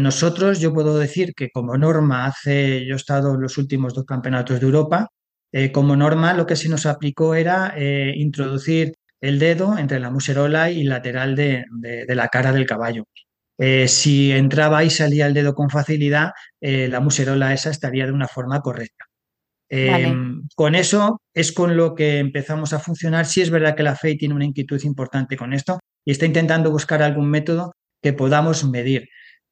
[0.00, 4.04] Nosotros, yo puedo decir que como norma, hace, yo he estado en los últimos dos
[4.04, 5.08] campeonatos de Europa,
[5.72, 7.74] como norma lo que se nos aplicó era
[8.14, 11.64] introducir el dedo entre la muserola y lateral de
[12.08, 13.04] la cara del caballo.
[13.58, 18.12] Eh, si entraba y salía el dedo con facilidad, eh, la muserola esa estaría de
[18.12, 19.04] una forma correcta.
[19.70, 23.26] Em, con eso es con lo que empezamos a funcionar.
[23.26, 26.70] Sí es verdad que la FEI tiene una inquietud importante con esto y está intentando
[26.70, 29.08] buscar algún método que podamos medir.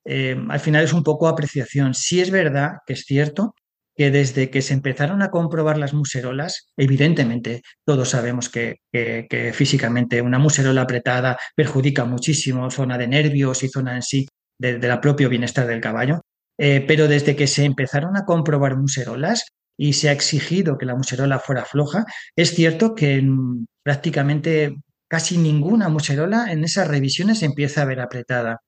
[0.06, 1.94] Em, al final es un poco apreciación.
[1.94, 3.54] Sí es verdad que es cierto
[3.96, 8.76] que desde que se empezaron a comprobar las muserolas, evidentemente todos sabemos que,
[9.54, 14.26] físicamente una muserola apretada perjudica muchísimo zona de nervios y zona en sí
[14.58, 16.22] de, la propio bienestar del caballo,
[16.58, 19.46] eh, pero desde que se empezaron a comprobar muserolas
[19.78, 22.04] y se ha exigido que la muserola fuera floja,
[22.36, 23.22] es cierto que
[23.82, 24.76] prácticamente
[25.08, 28.60] casi ninguna muserola en esas revisiones empieza a ver apretada.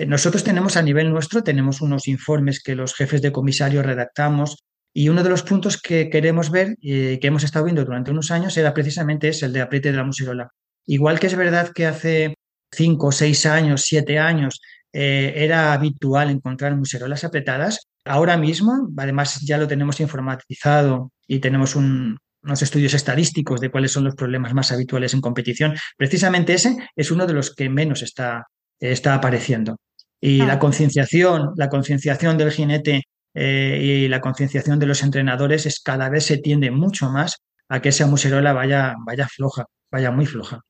[0.00, 4.64] Eh, nosotros tenemos a nivel nuestro, tenemos unos informes que los jefes de comisario redactamos
[4.94, 8.30] y uno de los puntos que queremos ver, y que hemos estado viendo durante unos
[8.30, 10.48] años, era precisamente ese, el de apriete de la muserola.
[10.86, 12.34] Igual que es verdad que hace
[12.72, 19.58] cinco, seis años, siete años, eh, era habitual encontrar muserolas apretadas, ahora mismo, además ya
[19.58, 25.12] lo tenemos informatizado y tenemos unos estudios estadísticos de cuáles son los problemas más habituales
[25.12, 28.46] en competición, precisamente ese es uno de los que menos está,
[28.80, 29.76] está apareciendo.
[30.20, 33.04] Y la concienciación, la concienciación del jinete
[33.34, 37.80] eh, y la concienciación de los entrenadores es cada vez se tiende mucho más a
[37.80, 40.60] que esa muserola vaya, vaya floja, vaya muy floja.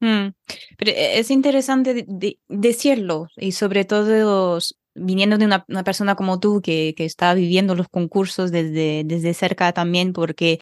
[0.00, 0.28] Mm,
[0.76, 2.06] pero e, es interesante
[2.48, 4.58] decirlo y sobre todo
[4.94, 9.72] viniendo de una, persona como tú que, que, está viviendo los concursos desde, desde cerca
[9.72, 10.60] también porque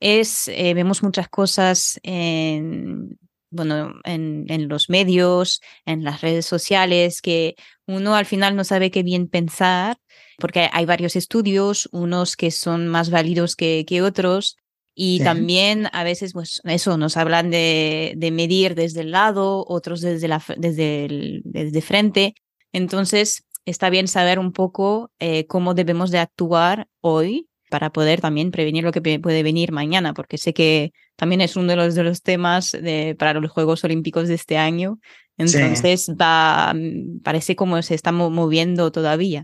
[0.00, 3.18] es, eh, vemos muchas cosas en,
[3.54, 7.54] bueno, en, en, los medios, en las redes sociales, que
[7.86, 9.96] uno al final no sabe qué bien pensar
[10.38, 14.56] porque hay varios estudios, unos que son más válidos que, que otros.
[14.96, 20.00] Y también a veces, pues eso, nos hablan de, de medir desde el lado, otros
[20.00, 22.34] desde, la, desde, el, desde frente.
[22.72, 28.52] Entonces, está bien saber un poco eh, cómo debemos de actuar hoy para poder también
[28.52, 32.04] prevenir lo que puede venir mañana, porque sé que también es uno de los, de
[32.04, 35.00] los temas de, para los Juegos Olímpicos de este año.
[35.36, 39.42] Entonces, va, mm, parece como se está moviendo todavía.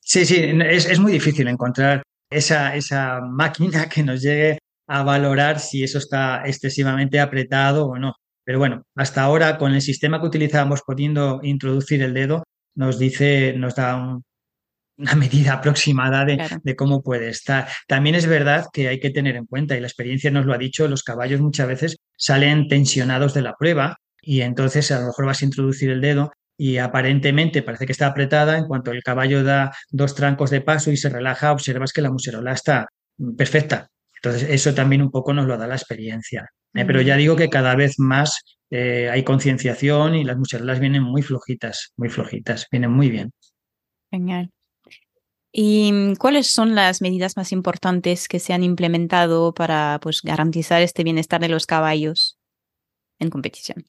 [0.00, 4.56] Sí, sí, es, es muy difícil encontrar esa, esa máquina que nos llegue
[4.88, 8.14] a valorar si eso está excesivamente apretado o no.
[8.44, 13.52] Pero bueno, hasta ahora con el sistema que utilizábamos pudiendo introducir el dedo, nos dice,
[13.58, 14.18] nos da
[14.98, 17.68] una medida aproximada de, de, cómo puede estar.
[17.86, 20.58] También es verdad que hay que tener en cuenta, y la experiencia nos lo ha
[20.58, 25.26] dicho, los caballos muchas veces salen tensionados de la prueba y entonces a lo mejor
[25.26, 28.58] vas a introducir el dedo y aparentemente parece que está apretada.
[28.58, 32.10] En cuanto el caballo da dos trancos de paso y se relaja, observas que la
[32.10, 32.88] muserola está
[33.36, 33.88] perfecta.
[34.16, 36.48] Entonces, eso también un poco nos lo da la experiencia.
[36.74, 36.84] ¿eh?
[36.84, 41.22] Pero ya digo que cada vez más eh, hay concienciación y las muserolas vienen muy
[41.22, 43.30] flojitas, muy flojitas, vienen muy bien.
[44.10, 44.50] Genial.
[45.58, 51.02] ¿Y cuáles son las medidas más importantes que se han implementado para pues, garantizar este
[51.02, 52.36] bienestar de los caballos
[53.18, 53.86] en competición?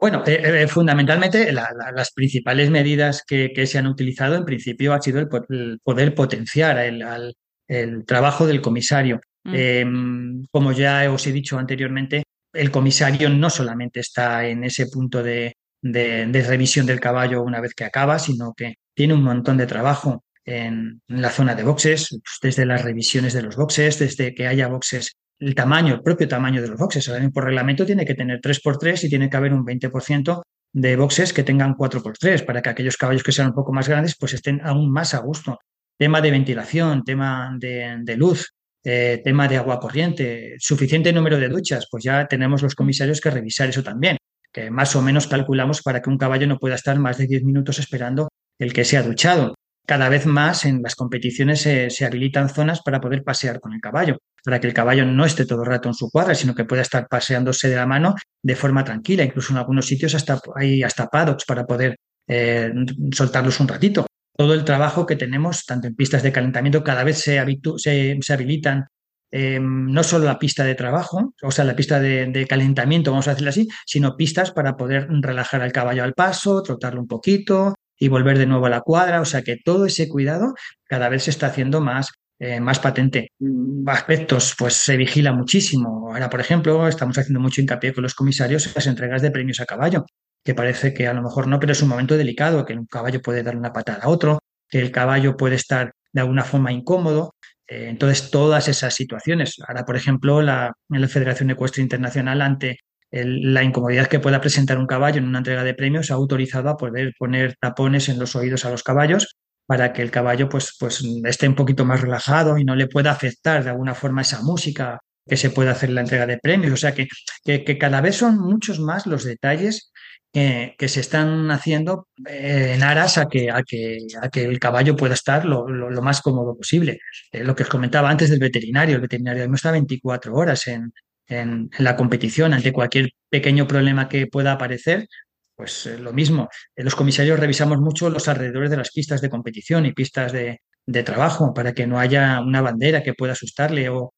[0.00, 5.20] Bueno, eh, eh, fundamentalmente las principales medidas que, se han utilizado en principio ha sido
[5.20, 9.20] el, poder potenciar el, trabajo del comisario.
[9.44, 9.54] Mm.
[9.54, 15.22] Em, como ya os he dicho anteriormente, el comisario no solamente está en ese punto
[15.22, 20.24] de, revisión del caballo una vez que acaba, sino que tiene un montón de trabajo
[20.46, 24.68] en, la zona de boxes, pues, desde las revisiones de los boxes, desde que haya
[24.68, 27.10] boxes el tamaño, el propio tamaño de los boxes.
[27.34, 31.42] Por reglamento tiene que tener 3x3 y tiene que haber un 20% de boxes que
[31.42, 34.90] tengan 4x3 para que aquellos caballos que sean un poco más grandes pues estén aún
[34.90, 35.58] más a gusto.
[35.98, 38.52] Tema de ventilación, tema de, luz,
[38.84, 43.30] eh, tema de agua corriente, suficiente número de duchas, pues ya tenemos los comisarios que
[43.30, 44.18] revisar eso también,
[44.52, 47.44] que más o menos calculamos para que un caballo no pueda estar más de 10
[47.44, 48.28] minutos esperando
[48.58, 49.54] el que sea duchado
[49.86, 54.18] cada vez más en las competiciones se, habilitan zonas para poder pasear con el caballo,
[54.44, 56.82] para que el caballo no esté todo el rato en su cuadra, sino que pueda
[56.82, 59.22] estar paseándose de la mano de forma tranquila.
[59.22, 61.96] Incluso en algunos sitios hasta, hay hasta paddocks para poder
[62.26, 62.72] eh,
[63.12, 64.06] soltarlos un ratito.
[64.36, 67.40] Todo el trabajo que tenemos, tanto en pistas de calentamiento, cada vez se,
[67.78, 68.86] se, habilitan
[69.30, 73.28] eh, no solo la pista de trabajo, o sea, la pista de, de, calentamiento, vamos
[73.28, 77.75] a decirlo así, sino pistas para poder relajar al caballo al paso, trotarlo un poquito,
[77.98, 79.20] y volver de nuevo a la cuadra.
[79.20, 80.54] O sea que todo ese cuidado
[80.84, 83.32] cada vez se está haciendo más, eh, más patente.
[83.38, 86.10] Mm, aspectos, pues se vigila muchísimo.
[86.12, 89.60] Ahora, por ejemplo, estamos haciendo mucho hincapié con los comisarios en las entregas de premios
[89.60, 90.04] a caballo,
[90.44, 93.22] que parece que a lo mejor no, pero es un momento delicado, que un caballo
[93.22, 97.34] puede dar una patada a otro, que el caballo puede estar de alguna forma incómodo.
[97.68, 99.56] Eh, entonces, todas esas situaciones.
[99.66, 100.72] Ahora, por ejemplo, la,
[101.08, 105.74] Federación Ecuestre Internacional, ante la incomodidad que pueda presentar un caballo en una entrega de
[105.74, 110.02] premios ha autorizado a poder poner tapones en los oídos a los caballos para que
[110.02, 113.70] el caballo pues, pues esté un poquito más relajado y no le pueda afectar de
[113.70, 116.72] alguna forma esa música que se puede hacer en la entrega de premios.
[116.72, 117.08] O sea que,
[117.44, 119.92] que, cada vez son muchos más los detalles
[120.32, 124.94] que, se están haciendo eh, en aras a que, a que, a que el caballo
[124.94, 127.00] pueda estar lo, lo, más cómodo posible.
[127.32, 130.92] Eh, lo que os comentaba antes del veterinario, el veterinario está 24 horas en,
[131.28, 135.08] en, la competición ante cualquier pequeño problema que pueda aparecer,
[135.54, 136.48] pues eh, lo mismo.
[136.76, 140.60] Los comisarios revisamos mucho los alrededores de las pistas de competición y pistas de,
[141.04, 144.14] trabajo para que no haya una bandera que pueda asustarle o,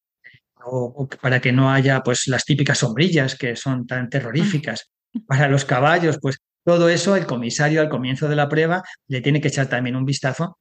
[0.65, 4.91] o, para que no haya pues las típicas sombrillas que son tan terroríficas.
[5.27, 9.41] Para los caballos, pues todo eso el comisario al comienzo de la prueba le tiene
[9.41, 10.59] que echar también un vistazo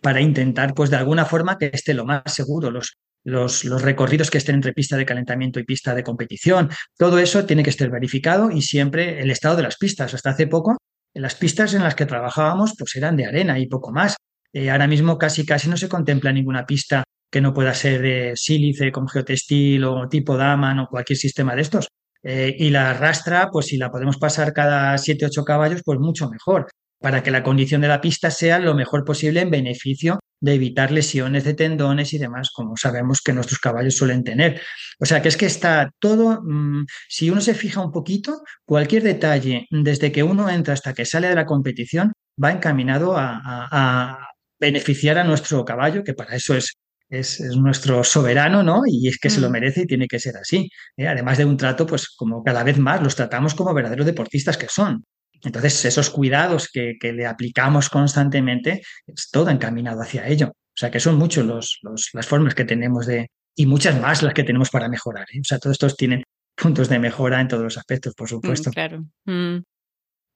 [0.00, 2.70] para intentar, pues de alguna forma, que esté lo más seguro.
[2.70, 2.96] Los,
[3.28, 6.70] los, recorridos que estén entre pista de calentamiento y pista de competición.
[6.96, 10.14] Todo eso tiene que estar verificado y siempre el estado de las pistas.
[10.14, 10.78] Hasta hace poco,
[11.14, 14.16] las pistas en las que trabajábamos pues eran de arena y poco más.
[14.52, 18.32] Eh, ahora mismo casi casi no se contempla ninguna pista que no pueda ser de
[18.34, 21.88] sílice, como geotextil o tipo Daman o cualquier sistema de estos.
[22.22, 26.66] Eh, y la rastra, pues si la podemos pasar cada 7-8 caballos, pues mucho mejor,
[26.98, 30.90] para que la condición de la pista sea lo mejor posible en beneficio de evitar
[30.90, 34.60] lesiones de tendones y demás, como sabemos que nuestros caballos suelen tener.
[35.00, 39.02] O sea, que es que está todo, mm, si uno se fija un poquito, cualquier
[39.02, 42.12] detalle, desde que uno entra hasta que sale de la competición,
[42.42, 44.18] va encaminado a,
[44.60, 46.74] beneficiar a nuestro caballo, que para eso es,
[47.08, 48.82] es, nuestro soberano, ¿no?
[48.86, 49.52] Y es que se lo mm.
[49.52, 50.68] merece y tiene que ser así.
[50.96, 51.06] ¿eh?
[51.06, 54.66] Además de un trato, pues como cada vez más los tratamos como verdaderos deportistas que
[54.68, 55.04] son.
[55.42, 60.48] Entonces, esos cuidados que, le aplicamos constantemente, es todo encaminado hacia ello.
[60.48, 61.80] O sea, que son muchos los,
[62.12, 65.26] las formas que tenemos de, y muchas más las que tenemos para mejorar.
[65.32, 65.40] ¿eh?
[65.40, 66.24] O sea, todos estos tienen
[66.56, 68.70] puntos de mejora en todos los aspectos, por mm, supuesto.
[68.70, 69.04] claro.
[69.24, 69.58] Mm.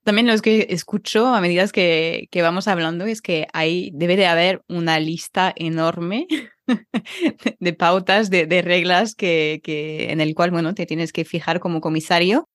[0.05, 4.27] También lo que escucho a medida que, que, vamos hablando es que hay, debe de
[4.27, 6.27] haber una lista enorme
[7.61, 11.61] de pautas, de, de reglas que, que, en el cual, bueno, te tienes que fijar
[11.61, 12.49] como comisario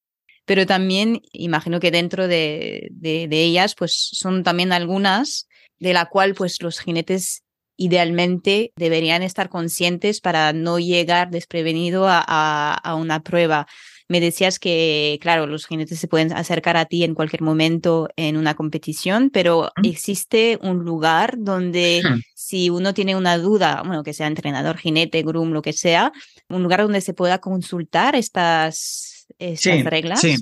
[0.47, 6.35] pero también imagino que dentro de, de, ellas, pues son también algunas de la cual
[6.35, 7.43] pues los jinetes
[7.75, 13.67] idealmente deberían estar conscientes para no llegar desprevenido a, a, una prueba.
[14.07, 18.37] Me decías que, claro, los jinetes se pueden acercar a ti en cualquier momento en
[18.37, 22.01] una competición, pero existe un lugar donde
[22.35, 26.13] si uno tiene una duda, bueno, que sea entrenador, jinete, groom, lo que sea,
[26.47, 30.21] un lugar donde se pueda consultar estas estas reglas?
[30.21, 30.35] Sí.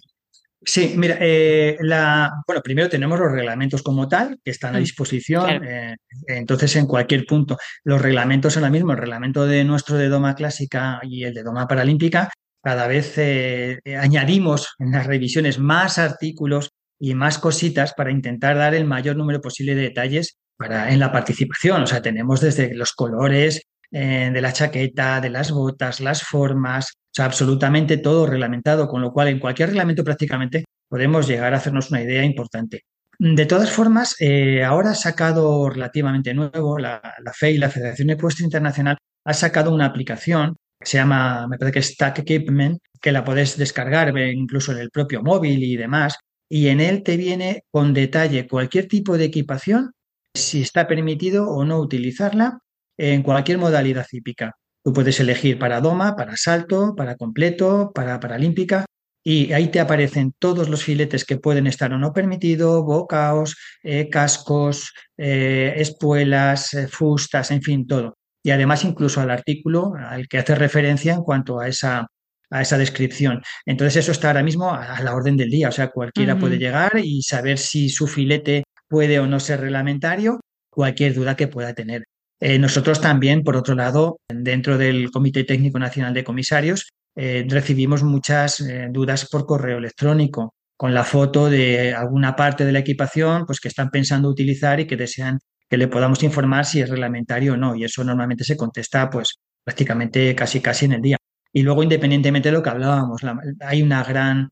[0.67, 4.81] Sí, mira, eh, la, bueno, primero tenemos los reglamentos como tal, que están a mm,
[4.81, 5.63] disposición.
[5.63, 5.95] Eh,
[6.27, 8.95] entonces, en cualquier punto, los reglamentos los mismos.
[8.95, 12.31] El reglamento de nuestro de Doma Clásica y el de Doma Paralímpica,
[12.63, 18.73] cada vez eh, añadimos en las revisiones más artículos y más cositas para intentar dar
[18.73, 21.83] el mayor número posible de detalles para, en la participación.
[21.83, 23.61] O sea, tenemos desde los colores
[23.91, 29.13] de la chaqueta, de las botas, las formas, o sea, absolutamente todo reglamentado, con lo
[29.13, 32.81] cual en cualquier reglamento prácticamente podemos llegar a hacernos una idea importante.
[33.17, 38.43] De todas formas, eh, ahora ha sacado relativamente nuevo, la, la FEI, la Federación Ecuestre
[38.43, 43.11] Internacional, ha sacado una aplicación que se llama, me parece que es Stack Equipment, que
[43.11, 46.17] la puedes descargar incluso en el propio móvil y demás,
[46.49, 49.93] y en él te viene con detalle cualquier tipo de equipación,
[50.33, 52.59] si está permitido o no utilizarla
[52.97, 54.53] en cualquier modalidad hípica.
[54.83, 58.85] Tú puedes elegir para doma, para salto, para completo, para paralímpica
[59.27, 64.07] y ahí te aparecen todos los filetes que pueden estar o no permitidos, bocaos, eh,
[64.07, 68.19] cascos, eh, espuelas, eh, fustas, en fin, todo.
[68.43, 72.05] Y además incluso al artículo al que hace referencia en cuanto a esa,
[72.51, 73.41] a esa descripción.
[73.65, 76.99] Entonces eso está ahora mismo a, la orden del día, o sea, cualquiera puede llegar
[77.03, 80.39] y saber si su filete puede o no ser reglamentario,
[80.69, 82.03] cualquier duda que pueda tener.
[82.39, 88.03] Eh, nosotros también, por otro lado, dentro del Comité Técnico Nacional de Comisarios, eh, recibimos
[88.03, 93.45] muchas eh, dudas por correo electrónico con la foto de alguna parte de la equipación
[93.45, 97.53] pues, que están pensando utilizar y que desean que le podamos informar si es reglamentario
[97.53, 97.75] o no.
[97.75, 101.17] Y eso normalmente se contesta pues, prácticamente casi casi en el día.
[101.53, 103.21] Y luego, independientemente de lo que hablábamos,
[103.61, 104.49] hay una gran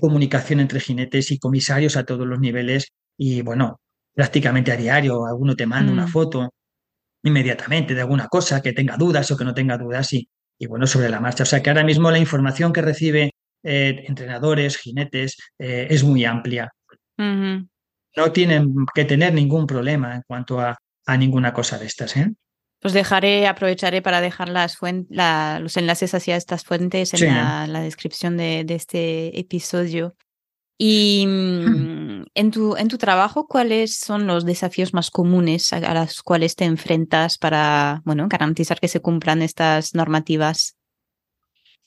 [0.00, 3.80] comunicación entre jinetes y comisarios a todos los niveles y, bueno,
[4.14, 6.10] prácticamente a diario, alguno te manda una mm.
[6.10, 6.50] foto
[7.26, 10.86] inmediatamente de alguna cosa, que tenga dudas o que no tenga dudas y, y bueno,
[10.86, 11.42] sobre la marcha.
[11.42, 16.24] O sea que ahora mismo la información que recibe eh, entrenadores, jinetes, eh, es muy
[16.24, 16.72] amplia.
[17.18, 22.16] No tienen que tener ningún problema en cuanto a, a ninguna cosa de estas.
[22.16, 22.32] ¿eh?
[22.80, 28.64] Pues dejaré, aprovecharé para dejar las los enlaces hacia estas fuentes en la, descripción de,
[28.64, 30.14] de, este episodio.
[30.78, 36.22] Y mm, en tu, en tu trabajo, ¿cuáles son los desafíos más comunes a, los
[36.22, 40.76] cuales te enfrentas para bueno, garantizar que se cumplan estas normativas?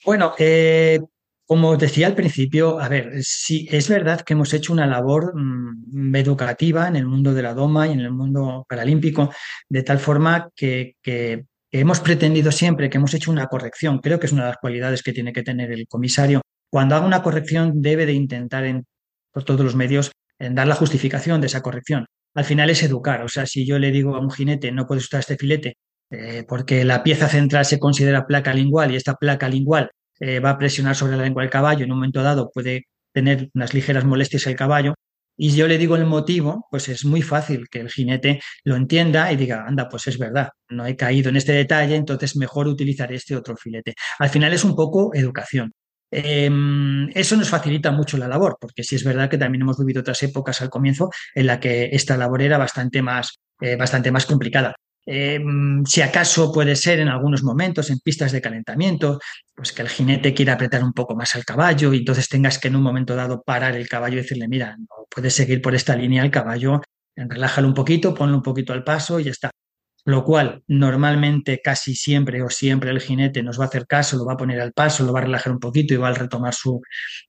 [0.04, 1.00] Bueno, eh,
[1.46, 6.16] como decía al principio, a ver, sí, es verdad que hemos hecho una labor mm,
[6.16, 9.32] educativa en el mundo de la doma y en el mundo paralímpico,
[9.68, 14.00] de tal forma que, que hemos pretendido siempre que hemos hecho una corrección.
[14.00, 17.06] Creo que es una de las cualidades que tiene que tener el comisario cuando haga
[17.06, 18.86] una corrección debe de intentar en,
[19.32, 22.06] por todos los medios dar la justificación de esa corrección.
[22.34, 25.06] Al final es educar, o sea, si yo le digo a un jinete no puedes
[25.06, 25.78] usar este filete
[26.12, 30.52] eh, porque la pieza central se considera placa lingual y esta placa lingual eh, va
[30.52, 34.06] a presionar sobre la lengua del caballo, en un momento dado puede tener unas ligeras
[34.06, 34.96] molestias el caballo,
[35.38, 39.32] y yo le digo el motivo, pues es muy fácil que el jinete lo entienda
[39.32, 43.12] y diga, anda, pues es verdad, no he caído en este detalle, entonces mejor utilizar
[43.14, 43.94] este otro filete.
[44.20, 45.72] Al final es un poco educación.
[46.12, 50.02] Em, eso nos facilita mucho la labor, porque sí es verdad que también hemos vivido
[50.02, 54.26] otras épocas al comienzo en la que esta labor era bastante más, eh, bastante más
[54.26, 54.76] complicada.
[55.06, 59.20] Em, si acaso puede ser en algunos momentos, en pistas de calentamiento,
[59.56, 62.68] pues que el jinete quiera apretar un poco más al caballo y entonces tengas que
[62.68, 65.96] en un momento dado parar el caballo y decirle, mira, no puedes seguir por esta
[65.96, 66.82] línea el caballo,
[67.16, 69.52] relájalo un poquito, ponlo un poquito al paso y ya está
[70.10, 74.26] lo cual normalmente casi siempre o siempre el jinete nos va a hacer caso, lo
[74.26, 76.54] va a poner al paso, lo va a relajar un poquito y va a retomar
[76.54, 76.82] su,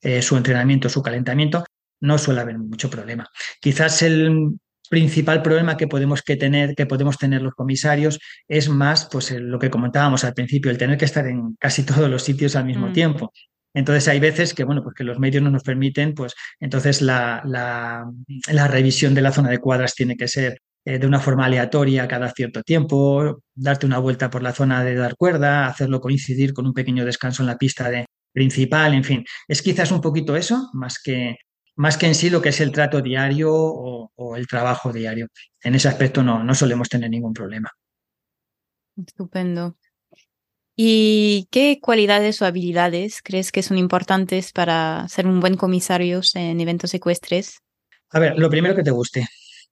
[0.03, 1.65] eh, su entrenamiento, su calentamiento,
[2.01, 3.29] no suele haber mucho problema.
[3.61, 4.59] Quizás el
[4.89, 8.19] principal problema que podemos, que tener, que podemos tener los comisarios
[8.49, 12.11] es más pues, lo que comentábamos al principio, el tener que estar en casi todos
[12.11, 12.93] los sitios al mismo mm.
[12.93, 13.33] tiempo.
[13.73, 17.41] Entonces hay veces que, bueno, pues que los medios no nos permiten, pues entonces la,
[17.45, 22.09] la, revisión de la zona de cuadras tiene que ser eh, de una forma aleatoria
[22.09, 26.67] cada cierto tiempo, darte una vuelta por la zona de dar cuerda, hacerlo coincidir con
[26.67, 29.25] un pequeño descanso en la pista de principal, en fin.
[29.49, 31.37] Es quizás un poquito eso, más que,
[31.77, 35.29] más que en sí lo que es el trato diario o, o el trabajo diario.
[35.63, 37.71] En ese aspecto no, no solemos tener ningún problema.
[38.97, 39.77] Estupendo.
[40.77, 46.59] ¿Y qué cualidades o habilidades crees que son importantes para ser un buen comisario en
[46.59, 47.59] eventos ecuestres?
[48.11, 49.29] A ver, lo primero que te guste.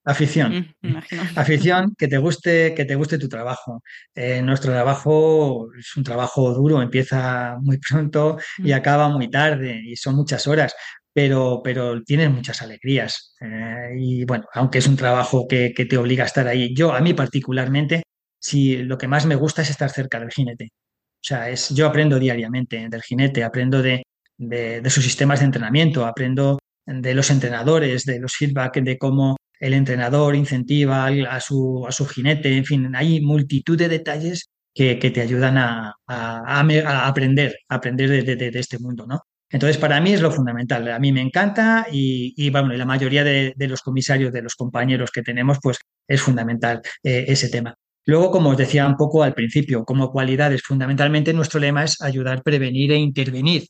[0.09, 0.75] Afición.
[0.81, 0.97] Mm,
[1.37, 3.83] Afición, que te guste, que te guste tu trabajo.
[4.15, 8.75] Eh, nuestro trabajo es un trabajo duro, empieza muy pronto y mm.
[8.75, 10.75] acaba muy tarde, y son muchas horas,
[11.13, 13.35] pero, pero tienes muchas alegrías.
[13.43, 16.95] Eh, y bueno, aunque es un trabajo que, que, te obliga a estar ahí, yo
[16.95, 18.03] a mí particularmente,
[18.41, 20.71] si lo que más me gusta es estar cerca del jinete.
[20.73, 24.05] O sea, es, yo aprendo diariamente del jinete, aprendo de,
[24.39, 29.75] de, sus sistemas de entrenamiento, aprendo de los entrenadores, de los feedback, de cómo el
[29.75, 35.11] entrenador incentiva a su, a su jinete, en fin, hay multitud de detalles que, que
[35.11, 39.23] te ayudan a, aprender, aprender de, de, este mundo, ¿no?
[39.51, 40.91] Entonces, para mí es lo fundamental.
[40.91, 45.11] A mí me encanta y, y bueno, la mayoría de, los comisarios, de los compañeros
[45.11, 47.75] que tenemos, pues es fundamental eh, ese tema.
[48.05, 52.43] Luego, como os decía un poco al principio, como cualidades, fundamentalmente nuestro lema es ayudar,
[52.43, 53.65] prevenir e intervenir.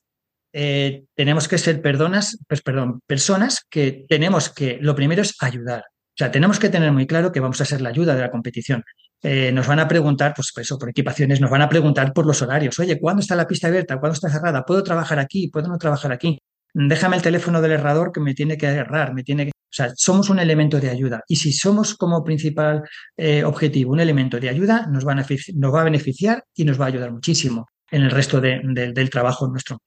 [0.61, 5.83] Eh, tenemos que ser perdonas, pues, perdón, personas que tenemos que, lo primero es ayudar.
[5.83, 8.31] O sea, tenemos que tener muy claro que vamos a ser la ayuda de la
[8.33, 8.83] competición.
[9.23, 12.27] Eh, nos van a preguntar, pues, pues eso, por equipaciones, nos van a preguntar por
[12.27, 12.77] los horarios.
[12.81, 14.01] Oye, ¿cuándo está la pista abierta?
[14.01, 14.65] ¿Cuándo está cerrada?
[14.65, 15.47] ¿Puedo trabajar aquí?
[15.47, 16.41] ¿Puedo no trabajar aquí?
[16.75, 19.53] Déjame el teléfono del errador que me tiene que errar, me tiene.
[19.53, 21.23] O sea, somos un elemento de ayuda.
[21.29, 22.83] Y si somos como principal
[23.17, 27.13] eh, objetivo un elemento de ayuda, nos, va a beneficiar y nos va a ayudar
[27.13, 29.79] muchísimo en el resto del trabajo nuestro.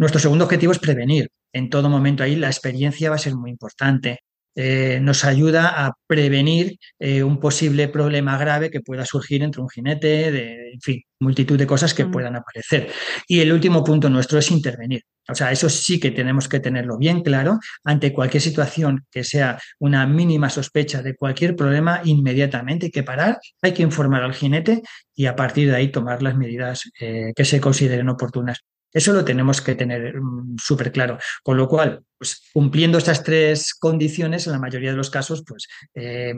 [0.00, 1.28] Nuestro segundo objetivo es prevenir.
[1.52, 4.20] En todo momento ahí la experiencia va a ser muy importante.
[4.54, 9.68] Eh, nos ayuda a prevenir eh, un posible problema grave que pueda surgir entre un
[9.68, 12.10] jinete, de, en fin, multitud de cosas que mm.
[12.12, 12.90] puedan aparecer.
[13.28, 15.02] Y el último punto nuestro es intervenir.
[15.28, 17.58] O sea, eso sí que tenemos que tenerlo bien claro.
[17.84, 23.38] Ante cualquier situación que sea una mínima sospecha de cualquier problema, inmediatamente hay que parar,
[23.60, 24.80] hay que informar al jinete
[25.14, 28.60] y a partir de ahí tomar las medidas eh, que se consideren oportunas.
[28.92, 31.18] Eso lo tenemos que tener mm, súper claro.
[31.42, 35.68] Con lo cual, pues, cumpliendo estas tres condiciones, en la mayoría de los casos, pues
[35.94, 36.34] eh,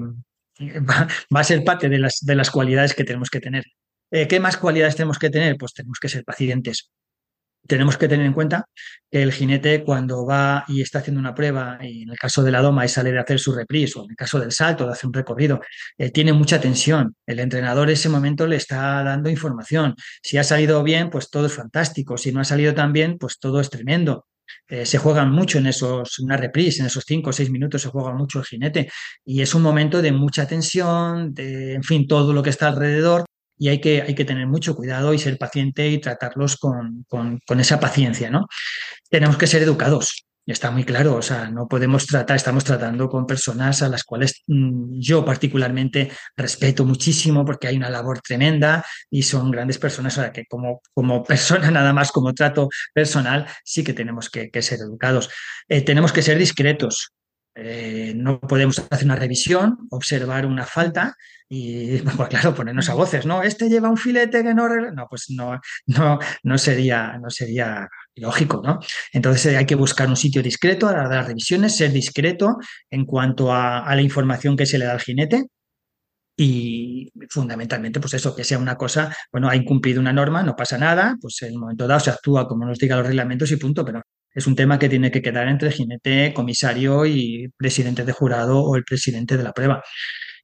[0.58, 1.08] va,
[1.40, 3.64] a ser parte de las, de las cualidades que tenemos que tener.
[4.10, 5.56] Eh, ¿Qué más cualidades tenemos que tener?
[5.56, 6.90] Pues tenemos que ser pacientes
[7.66, 8.66] tenemos que tener en cuenta
[9.10, 12.50] que el jinete cuando va y está haciendo una prueba, y en el caso de
[12.50, 14.92] la doma y sale de hacer su reprise, o en el caso del salto, de
[14.92, 15.60] hacer un recorrido,
[15.98, 17.14] eh, tiene mucha tensión.
[17.26, 19.94] El entrenador en ese momento le está dando información.
[20.22, 22.16] Si ha salido bien, pues todo es fantástico.
[22.16, 24.26] Si no ha salido tan bien, pues todo es tremendo.
[24.68, 27.88] Eh, se juegan mucho en esos, una reprise, en esos cinco o seis minutos se
[27.88, 28.90] juega mucho el jinete
[29.24, 33.24] y es un momento de mucha tensión, de, en fin, todo lo que está alrededor
[33.62, 37.60] y hay que, hay que tener mucho cuidado y ser paciente y tratarlos con, con,
[37.60, 38.48] esa paciencia, ¿no?
[39.08, 43.24] Tenemos que ser educados, está muy claro, o sea, no podemos tratar, estamos tratando con
[43.24, 49.22] personas a las cuales mm, yo particularmente respeto muchísimo porque hay una labor tremenda y
[49.22, 53.84] son grandes personas, o sea, que como, como persona nada más, como trato personal, sí
[53.84, 55.30] que tenemos que, ser educados.
[55.68, 57.12] Eh, tenemos que ser discretos,
[57.54, 61.16] eh, no podemos hacer una revisión, observar una falta
[61.48, 61.98] y,
[62.30, 63.42] claro, ponernos a voces, ¿no?
[63.42, 64.68] Este lleva un filete que no...
[64.68, 68.78] No, pues no, no, no, sería, no sería lógico, ¿no?
[69.12, 72.56] Entonces hay que buscar un sitio discreto a las revisiones, ser discreto
[72.90, 75.46] en cuanto a, la información que se le da al jinete,
[76.34, 80.78] y fundamentalmente, pues eso, que sea una cosa, bueno, ha incumplido una norma, no pasa
[80.78, 83.84] nada, pues en el momento dado se actúa como nos diga los reglamentos y punto,
[83.84, 84.02] pero
[84.34, 88.76] es un tema que tiene que quedar entre jinete, comisario y presidente de jurado o
[88.76, 89.82] el presidente de la prueba.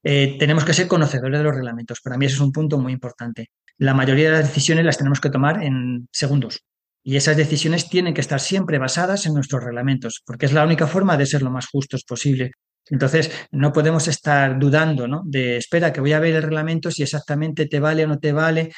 [0.03, 2.01] Eh, tenemos que ser conocedores de los reglamentos.
[2.01, 3.51] Para mí eso es un punto muy importante.
[3.79, 6.61] La mayoría de las decisiones las tenemos que tomar en segundos.
[7.03, 10.87] Y esas decisiones tienen que estar siempre basadas en nuestros reglamentos, porque es la única
[10.87, 12.53] forma de ser lo más justos posible.
[12.91, 15.23] Entonces, no podemos estar dudando, ¿no?
[15.25, 18.33] De, espera, que voy a ver el reglamento, si exactamente te vale o no te
[18.33, 18.73] vale.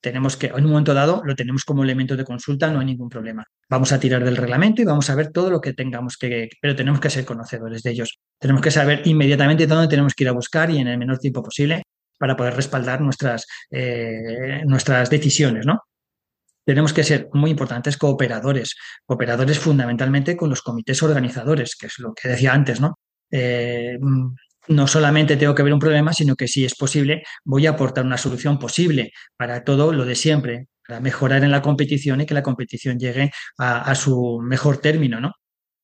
[0.00, 3.08] Tenemos que, en un momento dado, lo tenemos como elemento de consulta, no hay ningún
[3.08, 3.44] problema.
[3.68, 6.74] Vamos a tirar del reglamento y vamos a ver todo lo que tengamos que, pero
[6.74, 8.18] tenemos que ser conocedores de ellos.
[8.38, 11.42] Tenemos que saber inmediatamente dónde tenemos que ir a buscar y en el menor tiempo
[11.42, 11.82] posible
[12.18, 15.82] para poder respaldar nuestras, eh, nuestras decisiones, ¿no?
[16.64, 22.14] tenemos que ser muy importantes cooperadores, cooperadores fundamentalmente con los comités organizadores, que es lo
[22.14, 22.98] que decía antes, ¿no?
[23.32, 23.98] Eh,
[24.68, 28.04] no solamente tengo que ver un problema, sino que si es posible, voy a aportar
[28.04, 30.68] una solución posible para todo lo de siempre.
[30.86, 35.32] para mejorar en la competición y que la competición llegue a, su mejor término, ¿no?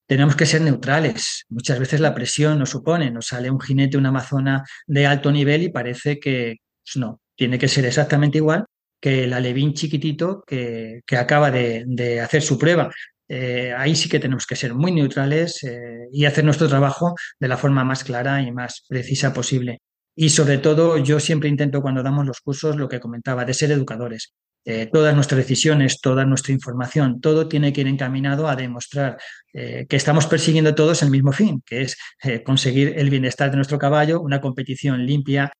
[0.07, 1.44] Tenemos que ser neutrales.
[1.49, 5.62] Muchas veces la presión nos supone, nos sale un jinete, una amazona de alto nivel
[5.62, 8.64] y parece que pues no, tiene que ser exactamente igual
[9.01, 12.90] que el alevín chiquitito que, acaba de, hacer su prueba.
[13.29, 17.49] Eh, ahí sí que tenemos que ser muy neutrales eh, y hacer nuestro trabajo de
[17.49, 19.81] la forma más clara y más precisa posible.
[20.16, 23.70] Y sobre todo, yo siempre intento cuando damos los cursos lo que comentaba, de ser
[23.70, 24.35] educadores.
[24.64, 29.16] Eh, todas nuestras decisiones, toda nuestra información, todo tiene que ir encaminado a demostrar
[29.53, 31.97] que estamos persiguiendo todos el mismo fin, que es
[32.45, 35.51] conseguir el bienestar de nuestro caballo, una competición limpia,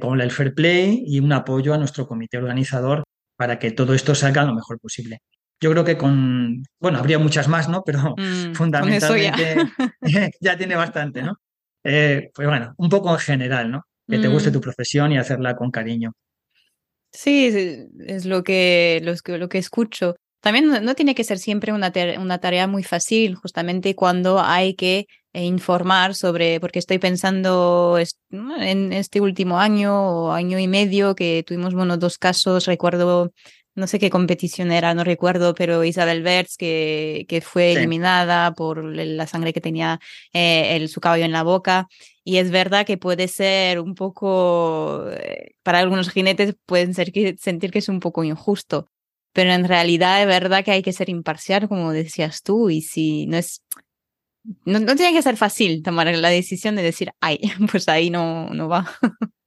[0.00, 3.04] con el fair play y un apoyo a nuestro comité organizador
[3.36, 5.20] para que todo esto salga lo mejor posible.
[5.60, 7.82] Yo creo que con, bueno, habría muchas más, ¿no?
[7.84, 9.56] Pero mm, fundamentalmente
[10.40, 10.56] ya.
[10.56, 11.36] tiene bastante, ¿no?
[11.84, 13.84] Eh, pues bueno, un poco en general, ¿no?
[14.06, 14.52] Que te guste mm.
[14.52, 16.12] tu profesión y hacerla con cariño.
[17.12, 20.16] Sí, es lo que, lo que escucho.
[20.40, 25.06] También no, tiene que ser siempre una, una, tarea muy fácil, justamente cuando hay que
[25.32, 27.98] eh, informar sobre, porque estoy pensando
[28.30, 33.32] en este último año o año y medio que tuvimos bueno, dos casos, recuerdo
[33.78, 38.84] no sé qué competición era, no recuerdo, pero Isabel Bertz, que, que fue eliminada por
[38.84, 40.00] la sangre que tenía
[40.32, 41.88] eh, el, su caballo en la boca.
[42.24, 47.36] Y es verdad que puede ser un poco, eh, para algunos jinetes pueden ser que,
[47.38, 48.90] sentir que es un poco injusto,
[49.32, 53.26] pero en realidad es verdad que hay que ser imparcial, como decías tú, y si
[53.26, 53.62] no es...
[54.64, 58.50] No, no tiene que ser fácil tomar la decisión de decir, ay, pues ahí no,
[58.50, 58.90] no va.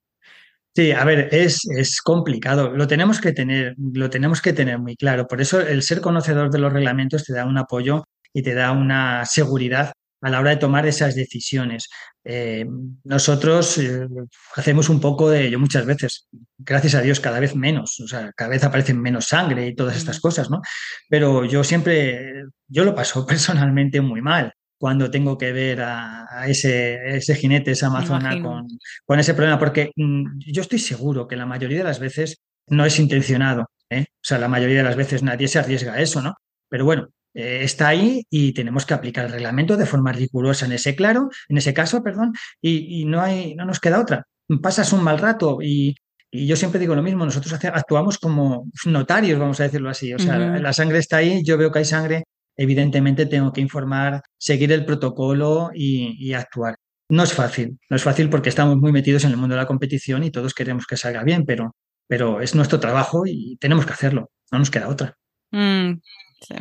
[0.74, 2.70] Sí, a ver, es, es, complicado.
[2.72, 5.28] Lo tenemos que tener, lo tenemos que tener muy claro.
[5.28, 8.72] Por eso el ser conocedor de los reglamentos te da un apoyo y te da
[8.72, 9.92] una seguridad
[10.22, 11.90] a la hora de tomar esas decisiones.
[12.24, 12.66] Eh,
[13.04, 14.08] nosotros eh,
[14.56, 18.32] hacemos un poco de ello muchas veces, gracias a Dios, cada vez menos, o sea,
[18.34, 20.62] cada vez aparecen menos sangre y todas estas cosas, ¿no?
[21.10, 27.16] Pero yo siempre, yo lo paso personalmente muy mal cuando tengo que ver a, ese,
[27.16, 28.68] ese, jinete, esa amazona con,
[29.06, 32.84] con, ese problema, porque mm, yo estoy seguro que la mayoría de las veces no
[32.84, 34.06] es intencionado, ¿eh?
[34.10, 36.34] o sea, la mayoría de las veces nadie se arriesga a eso, ¿no?
[36.68, 40.72] Pero bueno, eh, está ahí y tenemos que aplicar el reglamento de forma rigurosa en
[40.72, 44.26] ese claro, en ese caso, perdón, y, no hay, no nos queda otra.
[44.64, 45.96] Pasas un mal rato y,
[46.32, 50.12] y yo siempre digo lo mismo, nosotros actuamos como notarios, vamos a decirlo así.
[50.12, 52.24] O sea, la sangre está ahí, yo veo que hay sangre,
[52.56, 56.76] evidentemente tengo que informar, seguir el protocolo y, actuar.
[57.10, 59.68] No es fácil, no es fácil porque estamos muy metidos en el mundo de la
[59.68, 61.76] competición y todos queremos que salga bien, pero,
[62.08, 65.18] pero es nuestro trabajo y tenemos que hacerlo, no nos queda otra.
[65.52, 65.99] Mm,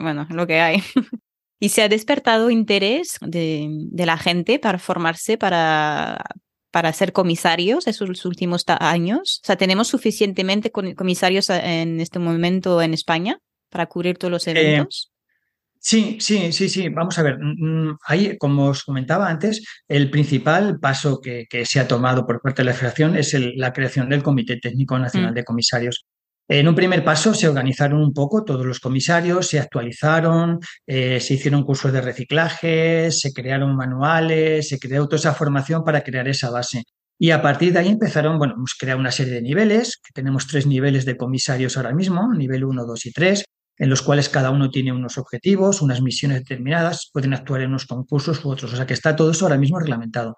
[0.01, 0.83] bueno, lo que hay.
[1.61, 6.25] ¿Y se ha despertado interés de, de la gente para formarse para,
[6.71, 9.41] para ser comisarios esos últimos años?
[9.43, 13.39] O sea, ¿tenemos suficientemente comisarios en este momento en España
[13.69, 15.10] para cubrir todos los eh, eventos?
[15.83, 16.89] Sí, sí, sí, sí.
[16.91, 17.39] Vamos a ver.
[17.39, 22.41] Mm, mm, ahí, como os comentaba antes, el principal paso que, se ha tomado por
[22.43, 25.35] parte de la Federación es la creación del Comité Técnico Nacional mm.
[25.35, 26.05] de Comisarios.
[26.49, 31.35] En un primer paso se organizaron un poco todos los comisarios, se actualizaron, eh, se
[31.35, 36.51] hicieron cursos de reciclaje, se crearon manuales, se creó toda esa formación para crear esa
[36.51, 36.83] base.
[37.19, 40.47] Y a partir de ahí empezaron, bueno, hemos creado una serie de niveles, que tenemos
[40.47, 43.45] tres niveles de comisarios ahora mismo, nivel 1, 2 y 3
[43.81, 47.87] en los cuales cada uno tiene unos objetivos, unas misiones determinadas, pueden actuar en unos
[47.87, 48.75] concursos u otros.
[48.75, 50.37] O sea que está todo eso ahora mismo reglamentado.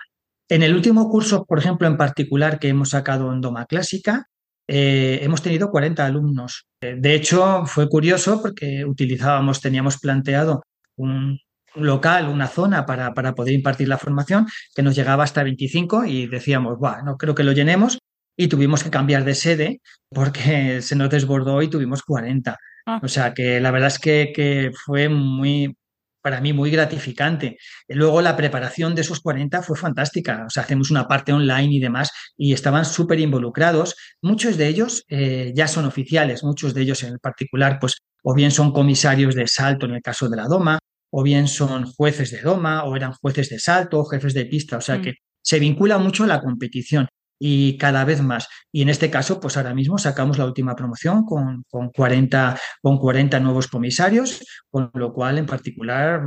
[0.49, 4.29] En el último curso, por ejemplo, en particular que hemos sacado en Doma Clásica,
[4.69, 6.69] eh, hemos tenido 40 alumnos.
[6.81, 10.63] Eh, de hecho, fue curioso porque utilizábamos, teníamos planteado
[10.97, 11.41] un,
[11.75, 16.29] local, una zona para, para, poder impartir la formación que nos llegaba hasta 25 y
[16.29, 17.99] decíamos, bueno, no creo que lo llenemos
[18.37, 19.81] y tuvimos que cambiar de sede
[20.11, 22.57] porque se nos desbordó y tuvimos 40.
[22.87, 23.01] Ah.
[23.03, 25.77] O sea que la verdad es que, fue muy,
[26.23, 27.57] para mí muy gratificante.
[27.89, 30.45] Luego la preparación de esos 40 fue fantástica.
[30.47, 33.95] O sea, hacemos una parte online y demás y estaban súper involucrados.
[34.23, 38.53] Muchos de ellos eh, ya son oficiales, muchos de ellos en particular, pues o bien
[38.53, 40.79] son comisarios de salto en el caso de la Doma,
[41.11, 44.77] o bien son jueces de Doma, o eran jueces de salto, o jefes de pista.
[44.77, 45.03] O sea mm.
[45.03, 47.09] que se vincula mucho a la competición
[47.45, 48.47] y cada vez más.
[48.71, 52.99] Y en este caso, pues ahora mismo sacamos la última promoción con, con, 40, con
[52.99, 56.23] 40 nuevos comisarios, con lo cual en particular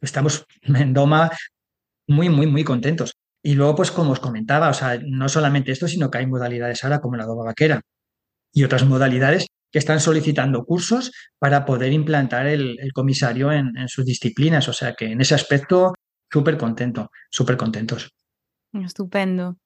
[0.00, 1.28] estamos en Doma
[2.06, 3.16] muy, muy, muy contentos.
[3.42, 6.84] Y luego, pues como os comentaba, o sea, no solamente esto, sino que hay modalidades
[6.84, 7.80] ahora como la Doma Vaquera
[8.52, 11.10] y otras modalidades que están solicitando cursos
[11.40, 14.68] para poder implantar el, comisario en, en, sus disciplinas.
[14.68, 15.94] O sea que en ese aspecto,
[16.30, 18.12] súper contento, súper contentos.
[18.72, 19.56] Estupendo.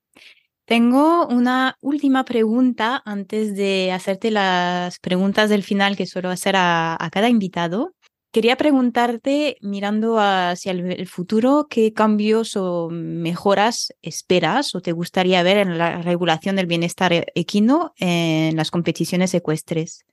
[0.67, 6.97] Tengo una última pregunta antes de hacerte las preguntas del final que suelo hacer a,
[7.13, 7.95] cada invitado.
[8.33, 15.59] Quería preguntarte, mirando hacia el, futuro, ¿qué cambios o mejoras esperas o te gustaría ver
[15.59, 20.07] en la regulación del bienestar equino en las competiciones ecuestres?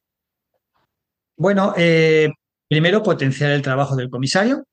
[1.38, 2.30] Bueno, eh,
[2.68, 4.66] primero potenciar el trabajo del comisario,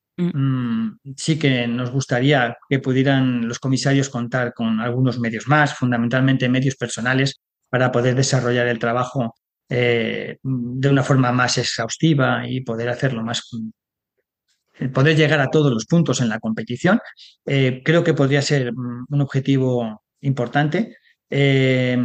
[1.17, 6.77] sí que nos gustaría que pudieran los comisarios contar con algunos medios más, fundamentalmente medios
[6.77, 9.35] personales, para poder desarrollar el trabajo
[9.69, 15.73] eh, de una forma más exhaustiva y poder hacerlo más mm, poder llegar a todos
[15.73, 17.01] los puntos en la competición.
[17.45, 20.97] Eh, creo que podría ser un objetivo importante.
[21.31, 21.99] Eh,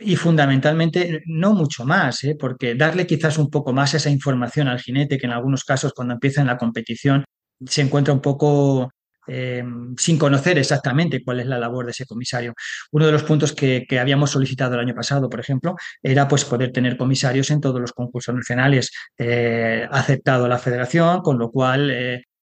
[0.00, 2.36] y fundamentalmente no mucho más, ¿eh?
[2.38, 6.14] porque darle quizás un poco más esa información al jinete, que en algunos casos cuando
[6.14, 7.24] empieza en la competición
[7.66, 8.90] se encuentra un poco
[9.26, 9.62] eh,
[9.96, 12.54] sin conocer exactamente cuál es la labor de ese comisario.
[12.92, 16.72] Uno de los puntos que, habíamos solicitado el año pasado, por ejemplo, era pues poder
[16.72, 18.90] tener comisarios en todos los concursos nacionales.
[19.18, 21.90] Eh, aceptado la federación, con lo cual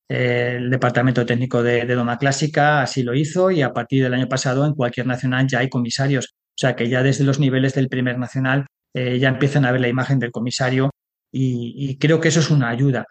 [0.09, 4.29] el Departamento Técnico de, de, Doma Clásica así lo hizo y a partir del año
[4.29, 6.37] pasado en cualquier nacional ya hay comisarios.
[6.57, 9.83] O sea que ya desde los niveles del primer nacional eh, ya empiezan a ver
[9.83, 10.91] la imagen del comisario
[11.31, 13.05] y, creo que eso es una ayuda.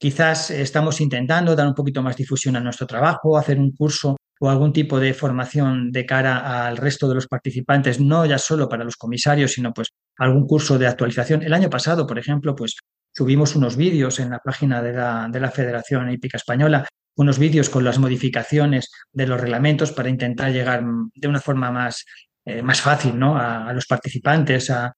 [0.00, 4.48] Quizás estamos intentando dar un poquito más difusión a nuestro trabajo, hacer un curso o
[4.48, 8.84] algún tipo de formación de cara al resto de los participantes, no ya solo para
[8.84, 11.42] los comisarios, sino pues algún curso de actualización.
[11.42, 12.76] El año pasado, por ejemplo, pues
[13.14, 17.68] subimos unos vídeos en la página de la, de la Federación Hípica Española, unos vídeos
[17.68, 20.82] con las modificaciones de los reglamentos para intentar llegar
[21.14, 22.06] de una forma más
[22.46, 23.36] eh, más fácil ¿no?
[23.36, 24.92] a, los participantes, a,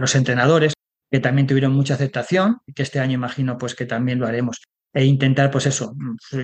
[0.00, 0.72] los entrenadores,
[1.16, 4.60] que también tuvieron mucha aceptación que este año imagino pues que también lo haremos
[4.92, 5.94] e intentar, pues eso,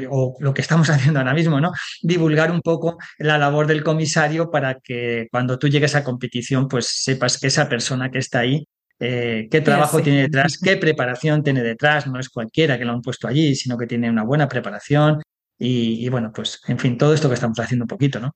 [0.09, 1.73] o lo que estamos haciendo ahora mismo, ¿no?
[2.01, 6.87] Divulgar un poco la labor del comisario para que cuando tú llegues a competición, pues
[6.87, 8.67] sepas que esa persona que está ahí,
[8.99, 13.03] eh, qué trabajo tiene detrás, qué preparación tiene detrás, no es cualquiera que lo han
[13.03, 15.21] puesto allí, sino que tiene una buena preparación
[15.59, 18.33] y, bueno, pues en fin, todo esto que estamos haciendo un poquito, ¿no?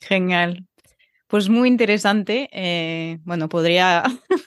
[0.00, 0.66] Genial.
[1.32, 2.50] Pues muy interesante.
[2.52, 4.02] Eh, bueno, podría,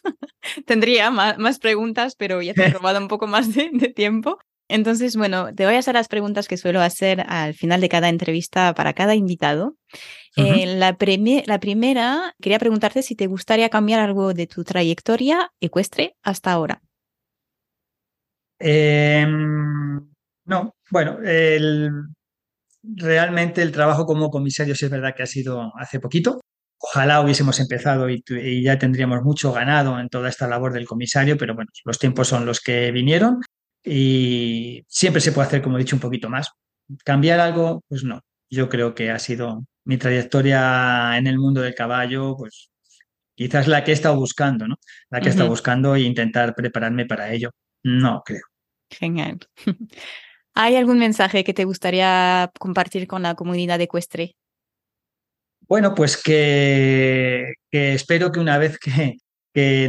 [0.66, 4.38] tendría más, preguntas, pero ya te he robado un poco más de, tiempo.
[4.68, 8.10] Entonces, bueno, te voy a hacer las preguntas que suelo hacer al final de cada
[8.10, 9.78] entrevista para cada invitado.
[10.38, 10.98] Eh, la,
[11.46, 16.82] la primera, quería preguntarte si te gustaría cambiar algo de tu trayectoria ecuestre hasta ahora.
[18.60, 19.98] Em,
[20.46, 21.92] no, bueno, el,
[22.84, 26.42] realmente el trabajo como comisario sí es verdad que ha sido hace poquito.
[26.78, 28.24] Ojalá hubiésemos empezado y,
[28.64, 32.46] ya tendríamos mucho ganado en toda esta labor del comisario, pero bueno, los tiempos son
[32.46, 33.42] los que vinieron
[33.84, 36.52] y siempre se puede hacer, como he dicho, un poquito más.
[37.04, 37.84] ¿Cambiar algo?
[37.88, 38.22] Pues no.
[38.50, 42.70] Yo creo que ha sido mi trayectoria en el mundo del caballo, pues
[43.36, 44.76] quizás la que he estado buscando, ¿no?
[45.10, 47.52] La que he estado buscando e intentar prepararme para ello.
[47.84, 48.44] No creo.
[48.90, 49.40] Genial.
[50.54, 54.36] ¿Hay algún mensaje que te gustaría compartir con la comunidad ecuestre?
[55.68, 59.18] Bueno, pues que, espero que una vez que,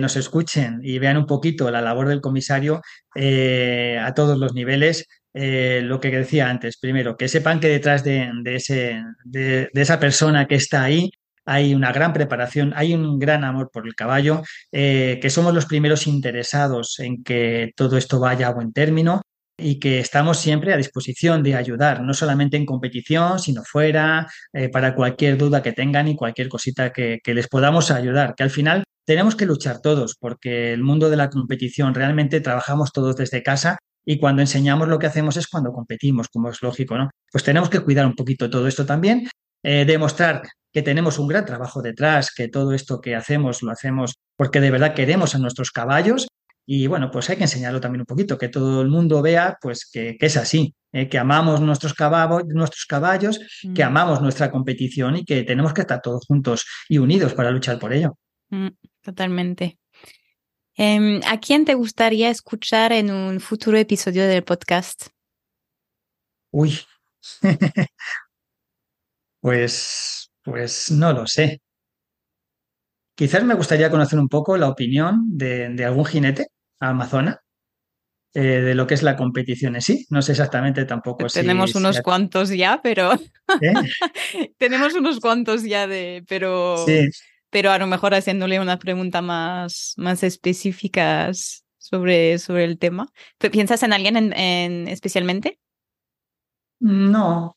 [0.00, 2.82] nos escuchen y vean un poquito la labor del comisario
[3.16, 8.04] eh, a todos los niveles, eh, lo que decía antes, primero, que sepan que detrás
[8.04, 11.10] de, ese, de, esa persona que está ahí
[11.44, 15.66] hay una gran preparación, hay un gran amor por el caballo, eh, que somos los
[15.66, 19.22] primeros interesados en que todo esto vaya a buen término
[19.58, 24.68] y que estamos siempre a disposición de ayudar, no solamente en competición, sino fuera, eh,
[24.68, 28.84] para cualquier duda que tengan y cualquier cosita que, les podamos ayudar, que al final
[29.04, 33.78] tenemos que luchar todos, porque el mundo de la competición realmente trabajamos todos desde casa
[34.04, 37.10] y cuando enseñamos lo que hacemos es cuando competimos, como es lógico, ¿no?
[37.30, 39.28] Pues tenemos que cuidar un poquito todo esto también,
[39.62, 40.42] eh, demostrar
[40.72, 44.70] que tenemos un gran trabajo detrás, que todo esto que hacemos lo hacemos porque de
[44.70, 46.28] verdad queremos a nuestros caballos
[46.68, 49.88] y bueno, pues hay que enseñarlo también un poquito, que todo el mundo vea pues
[49.88, 51.08] que, es así, ¿eh?
[51.08, 53.38] que amamos nuestros caballos, nuestros caballos
[53.72, 53.86] que mm.
[53.86, 57.92] amamos nuestra competición y que tenemos que estar todos juntos y unidos para luchar por
[57.92, 58.18] ello.
[58.50, 59.78] Mm, totalmente.
[60.74, 65.06] Em, ¿A quién te gustaría escuchar en un futuro episodio del podcast?
[66.50, 66.80] Uy,
[69.40, 71.60] pues, pues no lo sé.
[73.14, 76.48] Quizás me gustaría conocer un poco la opinión de algún jinete
[76.80, 77.40] Amazona,
[78.34, 80.06] eh, de lo que es la competición en sí.
[80.10, 81.40] No sé exactamente tampoco si...
[81.40, 83.14] Tenemos unos cuantos ya, pero...
[83.14, 83.72] ¿Eh?
[84.58, 86.22] Tenemos unos cuantos ya de...
[86.28, 86.84] Pero...
[87.48, 93.08] Pero a lo mejor haciéndole una pregunta más, más específicas sobre, sobre el tema.
[93.38, 95.58] ¿Piensas en alguien en, especialmente?
[96.80, 97.56] No.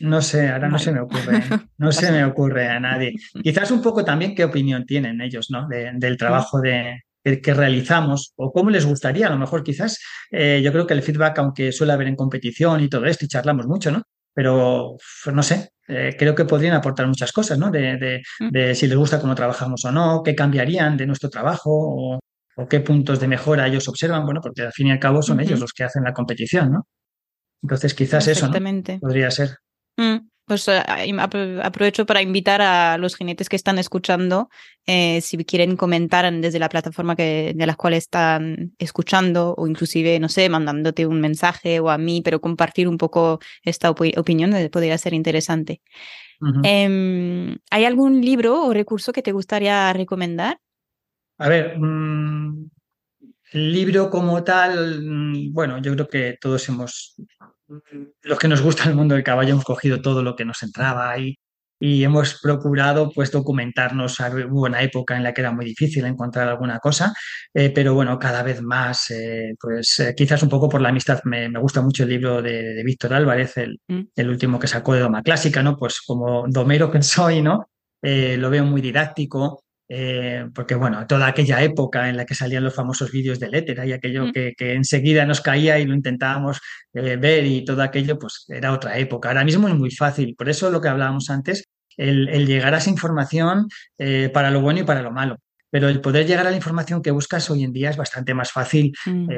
[0.00, 1.42] No sé, ahora no se me ocurre,
[1.76, 3.14] no se me ocurre a nadie.
[3.42, 5.68] Quizás un poco también qué opinión tienen ellos, ¿no?
[5.68, 9.26] del trabajo de, que, realizamos o cómo les gustaría.
[9.26, 9.98] A lo mejor quizás
[10.30, 13.28] eh, yo creo que el feedback, aunque suele haber en competición y todo esto, y
[13.28, 14.02] charlamos mucho, ¿no?
[14.34, 14.96] Pero
[15.32, 17.70] no sé, eh, creo que podrían aportar muchas cosas, ¿no?
[17.70, 18.74] De, mm.
[18.74, 22.20] si les gusta cómo trabajamos o no, qué cambiarían de nuestro trabajo o,
[22.68, 25.60] qué puntos de mejora ellos observan, bueno, porque al fin y al cabo son ellos
[25.60, 26.88] los que hacen la competición, ¿no?
[27.62, 28.98] Entonces quizás eso ¿no?
[29.00, 29.56] podría ser.
[29.96, 30.28] Mm.
[30.48, 30.82] Pues eh,
[31.62, 34.48] aprovecho para invitar a los jinetes que están escuchando,
[34.86, 40.18] eh, si quieren comentar desde la plataforma que, de la cual están escuchando, o inclusive,
[40.18, 44.70] no sé, mandándote un mensaje o a mí, pero compartir un poco esta opinión eh,
[44.70, 45.82] podría ser interesante.
[46.62, 50.58] Em, ¿Hay algún libro o recurso que te gustaría recomendar?
[51.36, 52.70] A ver, mm,
[53.52, 57.16] el libro como tal, mm, bueno, yo creo que todos hemos
[58.22, 61.10] los que nos gusta el mundo del caballo hemos cogido todo lo que nos entraba
[61.10, 61.36] ahí
[61.80, 64.18] y hemos procurado pues documentarnos.
[64.20, 67.14] Hubo una época en la que era muy difícil encontrar alguna cosa,
[67.54, 71.20] eh, pero bueno, cada vez más, eh, pues eh, quizás un poco por la amistad.
[71.24, 73.54] Me, gusta mucho el libro de, Víctor Álvarez,
[73.86, 74.00] mm.
[74.14, 75.76] el, último que sacó de Doma Clásica, ¿no?
[75.76, 77.68] Pues como domero que soy, ¿no?
[78.00, 82.74] lo veo muy didáctico, eh, porque bueno, toda aquella época en la que salían los
[82.74, 84.32] famosos vídeos del éter y aquello mm.
[84.32, 86.60] que, enseguida nos caía y lo intentábamos
[86.92, 89.28] eh, ver y todo aquello, pues era otra época.
[89.28, 91.64] Ahora mismo es muy fácil, por eso lo que hablábamos antes,
[91.96, 93.66] el, llegar a esa información
[93.96, 95.36] eh, para lo bueno y para lo malo.
[95.70, 98.52] Pero el poder llegar a la información que buscas hoy en día es bastante más
[98.52, 99.28] fácil mm.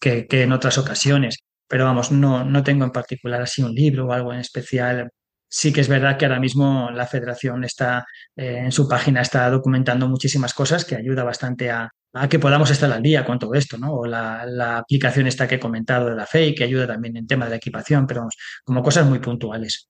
[0.00, 1.38] que, que, en otras ocasiones.
[1.68, 5.10] Pero vamos, no, no tengo en particular así un libro o algo en especial
[5.48, 9.48] sí que es verdad que ahora mismo la federación está eh, en su página está
[9.50, 11.90] documentando muchísimas cosas que ayuda bastante a,
[12.28, 13.92] que podamos estar al día con todo esto, ¿no?
[13.92, 17.44] O la, aplicación esta que he comentado de la FEI, que ayuda también en tema
[17.44, 18.26] de la equipación, pero
[18.64, 19.88] como cosas muy puntuales.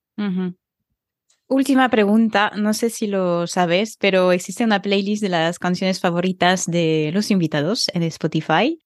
[1.47, 6.67] Última pregunta, no sé si lo sabes, pero existe una playlist de las canciones favoritas
[6.67, 8.79] de los invitados en Spotify.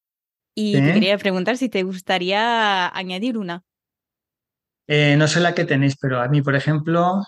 [0.54, 3.64] Y te quería preguntar si te gustaría añadir una.
[4.86, 7.22] Eh, no sé la que tenéis, pero a mí, por ejemplo,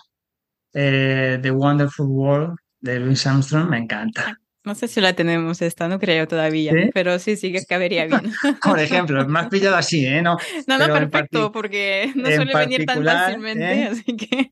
[0.73, 4.37] eh, The Wonderful World de Louis Armstrong me encanta.
[4.63, 8.21] No sé si la tenemos esta, no creo todavía, pero sí, sí que cabería bien.
[8.63, 10.23] Por ejemplo, me has pillado así, ¿eh?
[10.23, 13.85] No, no, no perfecto, porque no suele venir tan fácilmente, ¿eh?
[13.85, 14.51] así que...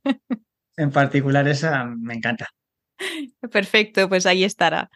[0.77, 2.47] En particular esa me encanta.
[3.51, 4.89] Perfecto, pues ahí estará.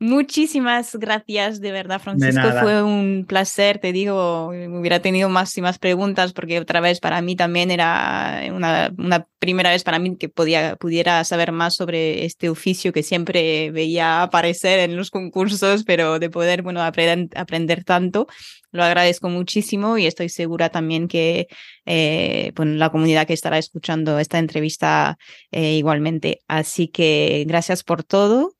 [0.00, 2.52] Muchísimas gracias, de verdad, Francisco.
[2.60, 7.20] Fue un placer, te digo, hubiera tenido más y más preguntas porque otra vez para
[7.20, 12.24] mí también era una, una primera vez para mí que podía, pudiera saber más sobre
[12.24, 17.82] este oficio que siempre veía aparecer en los concursos, pero de poder, bueno, aprender, aprender
[17.82, 18.28] tanto,
[18.70, 21.48] lo agradezco muchísimo y estoy segura también que
[21.86, 25.18] eh, bueno, la comunidad que estará escuchando esta entrevista
[25.50, 26.40] eh, igualmente.
[26.46, 28.54] Así que gracias por todo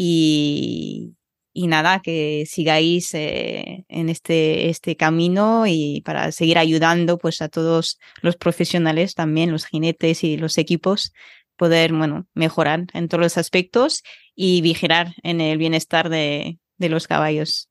[0.00, 1.16] y,
[1.52, 7.48] y nada, que sigáis eh, en este, este camino y para seguir ayudando pues a
[7.48, 11.12] todos los profesionales también, los jinetes y los equipos,
[11.56, 14.04] poder, bueno, mejorar en todos los aspectos
[14.36, 17.68] y vigilar en el bienestar de, de los caballos.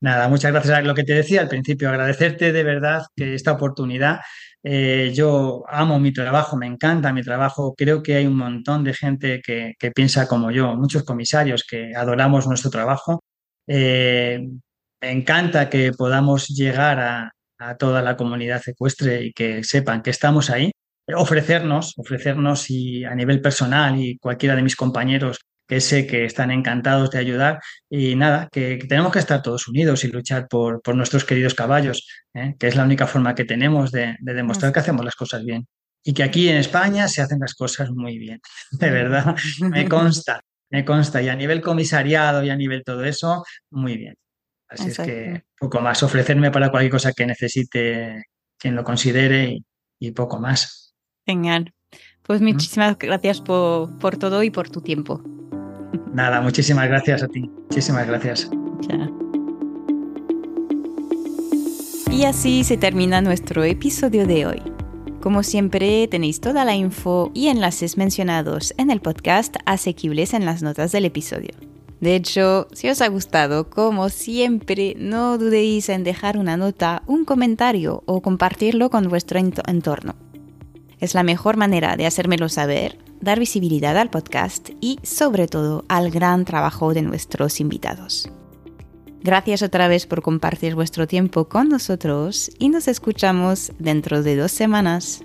[0.00, 3.52] Nada, muchas gracias a lo que te decía al principio, agradecerte de verdad que esta
[3.52, 4.20] oportunidad
[4.66, 7.74] eh, yo amo mi trabajo, me encanta mi trabajo.
[7.76, 12.46] Creo que hay un montón de gente que, piensa como yo, muchos comisarios que adoramos
[12.46, 13.22] nuestro trabajo.
[13.66, 14.40] Eh,
[15.02, 17.30] me encanta que podamos llegar a,
[17.78, 20.70] toda la comunidad ecuestre y que sepan que estamos ahí.
[21.14, 26.50] Ofrecernos, ofrecernos y a nivel personal y cualquiera de mis compañeros que sé que están
[26.50, 30.94] encantados de ayudar y nada, que, tenemos que estar todos unidos y luchar por, por
[30.94, 32.54] nuestros queridos caballos, ¿eh?
[32.58, 35.66] que es la única forma que tenemos de, demostrar que hacemos las cosas bien.
[36.06, 38.40] Y que aquí en España se hacen las cosas muy bien,
[38.72, 40.40] de verdad, me consta,
[40.70, 41.22] me consta.
[41.22, 44.14] Y a nivel comisariado y a nivel todo eso, muy bien.
[44.68, 48.24] Así es que poco más, ofrecerme para cualquier cosa que necesite
[48.58, 49.58] quien lo considere
[49.98, 50.94] y, poco más.
[51.24, 51.72] Genial.
[52.22, 55.22] Pues muchísimas gracias por, por todo y por tu tiempo.
[56.12, 57.50] Nada, muchísimas gracias a ti.
[57.70, 58.50] Muchísimas gracias.
[62.10, 64.62] Y así se termina nuestro episodio de hoy.
[65.20, 70.62] Como siempre, tenéis toda la info y enlaces mencionados en el podcast asequibles en las
[70.62, 71.50] notas del episodio.
[72.00, 77.24] De hecho, si os ha gustado, como siempre, no dudéis en dejar una nota, un
[77.24, 80.14] comentario o compartirlo con vuestro entorno.
[81.00, 86.10] Es la mejor manera de hacérmelo saber dar visibilidad al podcast y sobre todo al
[86.10, 88.30] gran trabajo de nuestros invitados.
[89.22, 94.52] Gracias otra vez por compartir vuestro tiempo con nosotros y nos escuchamos dentro de dos
[94.52, 95.24] semanas.